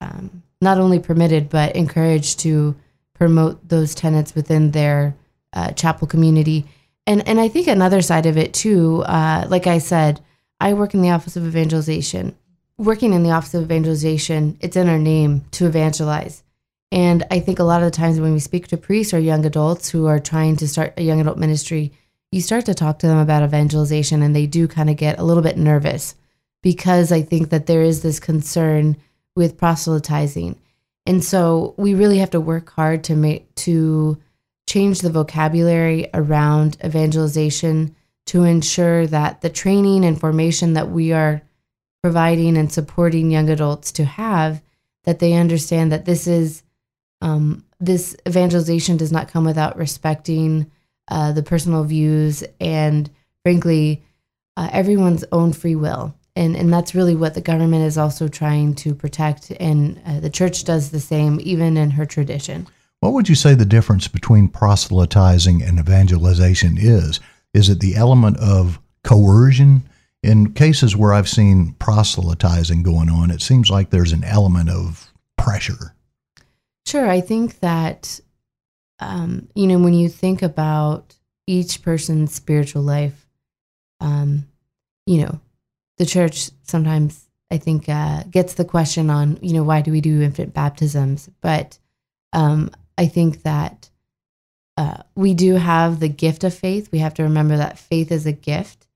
um, 0.00 0.42
not 0.64 0.78
only 0.78 0.98
permitted 0.98 1.48
but 1.48 1.76
encouraged 1.76 2.40
to 2.40 2.74
promote 3.14 3.68
those 3.68 3.94
tenets 3.94 4.34
within 4.34 4.72
their 4.72 5.14
uh, 5.52 5.70
chapel 5.72 6.08
community. 6.08 6.66
And 7.06 7.26
and 7.28 7.38
I 7.38 7.48
think 7.48 7.68
another 7.68 8.02
side 8.02 8.26
of 8.26 8.36
it 8.36 8.52
too, 8.52 9.02
uh, 9.06 9.46
like 9.48 9.68
I 9.68 9.78
said, 9.78 10.20
I 10.58 10.74
work 10.74 10.94
in 10.94 11.02
the 11.02 11.10
office 11.10 11.36
of 11.36 11.46
evangelization. 11.46 12.34
Working 12.76 13.12
in 13.12 13.22
the 13.22 13.30
office 13.30 13.54
of 13.54 13.62
evangelization, 13.62 14.58
it's 14.60 14.76
in 14.76 14.88
our 14.88 14.98
name 14.98 15.44
to 15.52 15.66
evangelize. 15.66 16.42
And 16.90 17.24
I 17.30 17.40
think 17.40 17.58
a 17.58 17.64
lot 17.64 17.82
of 17.82 17.86
the 17.86 17.96
times 17.96 18.18
when 18.18 18.32
we 18.32 18.40
speak 18.40 18.68
to 18.68 18.76
priests 18.76 19.14
or 19.14 19.18
young 19.18 19.44
adults 19.46 19.88
who 19.90 20.06
are 20.06 20.18
trying 20.18 20.56
to 20.56 20.68
start 20.68 20.94
a 20.96 21.02
young 21.02 21.20
adult 21.20 21.38
ministry, 21.38 21.92
you 22.32 22.40
start 22.40 22.66
to 22.66 22.74
talk 22.74 22.98
to 22.98 23.06
them 23.06 23.18
about 23.18 23.44
evangelization 23.44 24.22
and 24.22 24.34
they 24.34 24.46
do 24.46 24.66
kind 24.66 24.90
of 24.90 24.96
get 24.96 25.18
a 25.18 25.24
little 25.24 25.42
bit 25.42 25.56
nervous 25.56 26.14
because 26.62 27.12
I 27.12 27.22
think 27.22 27.50
that 27.50 27.66
there 27.66 27.82
is 27.82 28.02
this 28.02 28.18
concern 28.18 28.96
with 29.36 29.56
proselytizing. 29.56 30.60
And 31.06 31.24
so 31.24 31.74
we 31.76 31.94
really 31.94 32.18
have 32.18 32.30
to 32.30 32.40
work 32.40 32.70
hard 32.70 33.04
to 33.04 33.14
make 33.16 33.54
to 33.56 34.18
change 34.66 35.00
the 35.00 35.10
vocabulary 35.10 36.08
around 36.14 36.76
evangelization 36.84 37.94
to 38.26 38.44
ensure 38.44 39.06
that 39.06 39.40
the 39.40 39.50
training 39.50 40.04
and 40.04 40.18
formation 40.18 40.72
that 40.74 40.90
we 40.90 41.12
are 41.12 41.42
providing 42.02 42.56
and 42.56 42.72
supporting 42.72 43.30
young 43.30 43.50
adults 43.50 43.92
to 43.92 44.04
have 44.04 44.62
that 45.04 45.18
they 45.18 45.34
understand 45.34 45.92
that 45.92 46.04
this 46.04 46.26
is 46.26 46.62
Um, 47.20 47.64
this 47.80 48.16
evangelization 48.26 48.98
does 48.98 49.10
not 49.10 49.32
come 49.32 49.46
without 49.46 49.78
respecting 49.78 50.70
uh, 51.08 51.32
the 51.32 51.42
personal 51.42 51.84
views 51.84 52.44
and, 52.60 53.08
frankly, 53.42 54.02
uh, 54.58 54.68
everyone's 54.72 55.24
own 55.30 55.52
free 55.52 55.76
will. 55.76 56.12
And, 56.36 56.56
and 56.56 56.72
that's 56.72 56.94
really 56.94 57.14
what 57.14 57.34
the 57.34 57.40
government 57.40 57.84
is 57.84 57.96
also 57.96 58.26
trying 58.26 58.74
to 58.76 58.94
protect. 58.94 59.52
And 59.60 60.00
uh, 60.04 60.20
the 60.20 60.30
church 60.30 60.64
does 60.64 60.90
the 60.90 61.00
same, 61.00 61.38
even 61.42 61.76
in 61.76 61.92
her 61.92 62.04
tradition. 62.04 62.66
What 63.00 63.12
would 63.12 63.28
you 63.28 63.34
say 63.34 63.54
the 63.54 63.64
difference 63.64 64.08
between 64.08 64.48
proselytizing 64.48 65.62
and 65.62 65.78
evangelization 65.78 66.76
is? 66.78 67.20
Is 67.52 67.68
it 67.68 67.80
the 67.80 67.94
element 67.94 68.38
of 68.38 68.80
coercion? 69.04 69.88
In 70.22 70.54
cases 70.54 70.96
where 70.96 71.12
I've 71.12 71.28
seen 71.28 71.74
proselytizing 71.78 72.82
going 72.82 73.10
on, 73.10 73.30
it 73.30 73.42
seems 73.42 73.70
like 73.70 73.90
there's 73.90 74.12
an 74.12 74.24
element 74.24 74.70
of 74.70 75.12
pressure. 75.36 75.94
Sure. 76.86 77.08
I 77.08 77.20
think 77.20 77.60
that, 77.60 78.20
um, 79.00 79.48
you 79.54 79.66
know, 79.66 79.78
when 79.78 79.94
you 79.94 80.08
think 80.08 80.42
about 80.42 81.14
each 81.46 81.82
person's 81.82 82.34
spiritual 82.34 82.82
life, 82.82 83.26
um, 84.00 84.46
you 85.06 85.18
know, 85.18 85.40
the 85.98 86.06
church 86.06 86.50
sometimes, 86.62 87.28
I 87.50 87.58
think, 87.58 87.88
uh, 87.88 88.24
gets 88.24 88.54
the 88.54 88.64
question 88.64 89.10
on, 89.10 89.38
you 89.42 89.52
know, 89.52 89.62
why 89.62 89.80
do 89.80 89.92
we 89.92 90.00
do 90.00 90.22
infant 90.22 90.54
baptisms? 90.54 91.30
But 91.40 91.78
um, 92.32 92.70
I 92.98 93.06
think 93.06 93.42
that 93.42 93.90
uh, 94.76 95.02
we 95.14 95.34
do 95.34 95.54
have 95.54 96.00
the 96.00 96.08
gift 96.08 96.44
of 96.44 96.54
faith. 96.54 96.90
We 96.90 96.98
have 96.98 97.14
to 97.14 97.22
remember 97.22 97.56
that 97.56 97.78
faith 97.78 98.10
is 98.10 98.26
a 98.26 98.32
gift, 98.32 98.86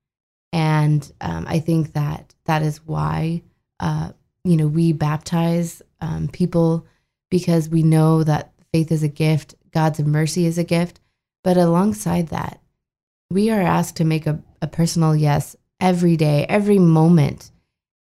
and 0.51 1.09
um, 1.21 1.45
I 1.47 1.59
think 1.59 1.93
that 1.93 2.35
that 2.45 2.61
is 2.63 2.85
why 2.85 3.43
uh, 3.79 4.11
you 4.43 4.57
know 4.57 4.67
we 4.67 4.91
baptize 4.91 5.81
um, 6.01 6.27
people 6.27 6.85
because 7.29 7.69
we 7.69 7.83
know 7.83 8.23
that 8.23 8.51
faith 8.73 8.91
is 8.91 9.03
a 9.03 9.07
gift, 9.07 9.55
God's 9.71 9.99
mercy 9.99 10.45
is 10.45 10.57
a 10.57 10.63
gift. 10.63 10.99
But 11.43 11.55
alongside 11.55 12.27
that, 12.29 12.59
we 13.29 13.49
are 13.49 13.61
asked 13.61 13.95
to 13.97 14.03
make 14.03 14.27
a, 14.27 14.41
a 14.61 14.67
personal 14.67 15.15
yes 15.15 15.55
every 15.79 16.17
day, 16.17 16.45
every 16.47 16.79
moment 16.79 17.51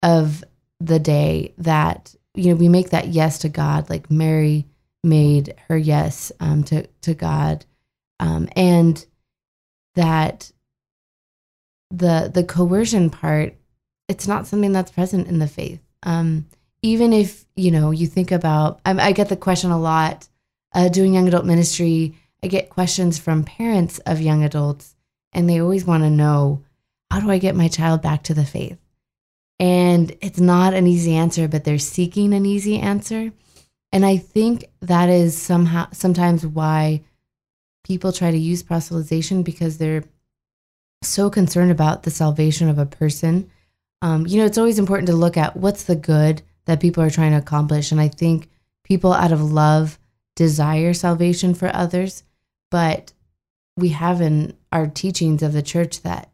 of 0.03 0.45
the 0.81 0.99
day 0.99 1.55
that 1.59 2.15
you 2.35 2.51
know 2.51 2.57
we 2.57 2.69
make 2.69 2.91
that 2.91 3.09
yes 3.09 3.39
to 3.41 3.49
God, 3.49 3.91
like 3.91 4.11
Mary 4.11 4.67
made 5.03 5.55
her 5.69 5.77
yes 5.77 6.33
um, 6.41 6.65
to 6.65 6.87
to 7.03 7.15
God, 7.15 7.65
um, 8.19 8.49
and 8.57 9.05
that 9.95 10.53
the 11.91 12.31
the 12.33 12.45
coercion 12.45 13.11
part, 13.11 13.55
it's 14.09 14.29
not 14.29 14.47
something 14.47 14.73
that's 14.73 14.93
present 14.93 15.29
in 15.29 15.39
the 15.39 15.49
faith. 15.49 15.81
Um, 16.03 16.47
even 16.83 17.13
if 17.13 17.45
you 17.57 17.71
know 17.71 17.91
you 17.91 18.07
think 18.07 18.33
about, 18.33 18.81
I, 18.85 19.09
I 19.09 19.13
get 19.13 19.29
the 19.29 19.37
question 19.37 19.71
a 19.71 19.79
lot 19.79 20.29
uh, 20.73 20.89
doing 20.89 21.15
young 21.15 21.29
adult 21.29 21.45
ministry. 21.45 22.15
I 22.43 22.47
get 22.47 22.71
questions 22.71 23.19
from 23.19 23.45
parents 23.45 23.99
of 24.01 24.21
young 24.21 24.45
adults, 24.45 24.97
and 25.33 25.49
they 25.49 25.61
always 25.61 25.85
want 25.85 26.05
to 26.05 26.11
know 26.11 26.63
how 27.11 27.21
do 27.21 27.31
I 27.31 27.39
get 27.39 27.57
my 27.57 27.69
child 27.69 28.03
back 28.03 28.23
to 28.25 28.35
the 28.35 28.45
faith. 28.45 28.79
And 29.59 30.17
it's 30.23 30.41
not 30.41 30.73
an 30.73 30.87
easy 30.87 31.15
answer, 31.15 31.49
but 31.49 31.65
they're 31.65 31.79
seeking 31.79 32.33
an 32.33 32.47
easy 32.47 32.79
answer. 32.79 33.33
And 33.93 34.07
I 34.07 34.17
think 34.17 34.65
that 34.81 35.09
is 35.09 35.37
somehow 35.37 35.89
sometimes 35.93 36.47
why 36.47 37.03
people 37.85 38.13
try 38.13 38.31
to 38.31 38.39
use 38.39 38.63
proselytization 38.63 39.45
because 39.45 39.79
they're 39.79 40.05
so 41.03 41.29
concerned 41.29 41.71
about 41.71 42.05
the 42.05 42.11
salvation 42.11 42.69
of 42.69 42.79
a 42.79 42.87
person. 42.87 43.51
Um, 44.01 44.27
you 44.27 44.39
know, 44.39 44.47
it's 44.47 44.59
always 44.59 44.79
important 44.79 45.09
to 45.09 45.15
look 45.15 45.37
at 45.37 45.57
what's 45.57 45.85
the 45.85 45.97
good 45.97 46.43
that 46.67 46.81
people 46.81 47.03
are 47.03 47.11
trying 47.11 47.33
to 47.33 47.39
accomplish. 47.39 47.91
And 47.91 48.01
I 48.01 48.09
think 48.09 48.49
people 48.85 49.13
out 49.13 49.33
of 49.33 49.53
love 49.53 49.99
desire 50.37 50.95
salvation 50.95 51.55
for 51.55 51.75
others, 51.75 52.23
but 52.71 53.13
we 53.77 53.91
have 53.91 54.21
in 54.21 54.57
our 54.73 54.87
teachings 54.87 55.43
of 55.43 55.53
the 55.53 55.63
church 55.63 56.03
that 56.03 56.30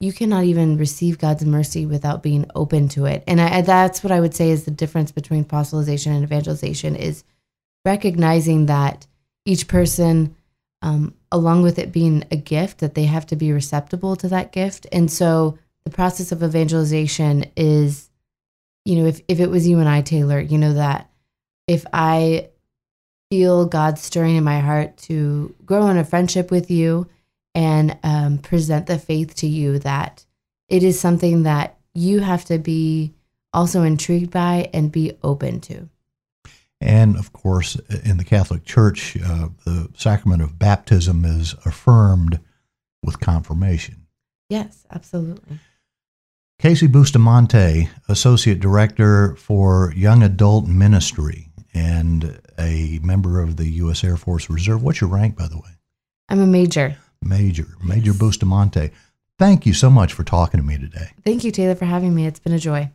you 0.00 0.12
cannot 0.12 0.44
even 0.44 0.76
receive 0.76 1.18
God's 1.18 1.44
mercy 1.44 1.86
without 1.86 2.22
being 2.22 2.50
open 2.54 2.88
to 2.90 3.06
it. 3.06 3.24
And 3.26 3.40
I, 3.40 3.62
that's 3.62 4.04
what 4.04 4.12
I 4.12 4.20
would 4.20 4.34
say 4.34 4.50
is 4.50 4.64
the 4.64 4.70
difference 4.70 5.10
between 5.10 5.44
proselytization 5.44 6.14
and 6.14 6.22
evangelization 6.22 6.96
is 6.96 7.24
recognizing 7.84 8.66
that 8.66 9.06
each 9.46 9.68
person, 9.68 10.36
um, 10.82 11.14
along 11.32 11.62
with 11.62 11.78
it 11.78 11.92
being 11.92 12.24
a 12.30 12.36
gift, 12.36 12.78
that 12.78 12.94
they 12.94 13.04
have 13.04 13.26
to 13.26 13.36
be 13.36 13.52
receptible 13.52 14.16
to 14.16 14.28
that 14.28 14.52
gift. 14.52 14.86
And 14.92 15.10
so 15.10 15.58
the 15.84 15.90
process 15.90 16.30
of 16.30 16.42
evangelization 16.42 17.46
is, 17.56 18.10
you 18.84 18.96
know, 18.96 19.06
if, 19.06 19.20
if 19.28 19.40
it 19.40 19.50
was 19.50 19.66
you 19.66 19.78
and 19.78 19.88
I, 19.88 20.02
Taylor, 20.02 20.40
you 20.40 20.58
know, 20.58 20.74
that 20.74 21.08
if 21.66 21.86
I 21.92 22.50
feel 23.30 23.64
God 23.64 23.98
stirring 23.98 24.36
in 24.36 24.44
my 24.44 24.60
heart 24.60 24.98
to 24.98 25.54
grow 25.64 25.88
in 25.88 25.96
a 25.96 26.04
friendship 26.04 26.50
with 26.50 26.70
you, 26.70 27.08
and 27.56 27.96
um, 28.02 28.36
present 28.36 28.86
the 28.86 28.98
faith 28.98 29.34
to 29.34 29.46
you 29.46 29.78
that 29.78 30.26
it 30.68 30.82
is 30.82 31.00
something 31.00 31.44
that 31.44 31.78
you 31.94 32.20
have 32.20 32.44
to 32.44 32.58
be 32.58 33.14
also 33.52 33.82
intrigued 33.82 34.30
by 34.30 34.68
and 34.74 34.92
be 34.92 35.16
open 35.22 35.60
to. 35.62 35.88
And 36.82 37.16
of 37.16 37.32
course, 37.32 37.76
in 38.04 38.18
the 38.18 38.24
Catholic 38.24 38.66
Church, 38.66 39.16
uh, 39.16 39.48
the 39.64 39.88
sacrament 39.96 40.42
of 40.42 40.58
baptism 40.58 41.24
is 41.24 41.54
affirmed 41.64 42.38
with 43.02 43.20
confirmation. 43.20 44.06
Yes, 44.50 44.84
absolutely. 44.92 45.58
Casey 46.58 46.86
Bustamante, 46.86 47.88
Associate 48.06 48.60
Director 48.60 49.34
for 49.36 49.94
Young 49.96 50.22
Adult 50.22 50.66
Ministry 50.66 51.48
and 51.72 52.38
a 52.58 52.98
member 53.02 53.40
of 53.40 53.56
the 53.56 53.68
U.S. 53.70 54.04
Air 54.04 54.18
Force 54.18 54.50
Reserve. 54.50 54.82
What's 54.82 55.00
your 55.00 55.08
rank, 55.08 55.38
by 55.38 55.48
the 55.48 55.56
way? 55.56 55.70
I'm 56.28 56.40
a 56.40 56.46
major. 56.46 56.98
Major, 57.26 57.66
Major 57.82 58.12
yes. 58.12 58.18
Bustamante. 58.18 58.90
Thank 59.38 59.66
you 59.66 59.74
so 59.74 59.90
much 59.90 60.12
for 60.12 60.24
talking 60.24 60.60
to 60.60 60.66
me 60.66 60.78
today. 60.78 61.10
Thank 61.24 61.44
you, 61.44 61.50
Taylor, 61.50 61.74
for 61.74 61.84
having 61.84 62.14
me. 62.14 62.26
It's 62.26 62.38
been 62.38 62.54
a 62.54 62.58
joy. 62.58 62.90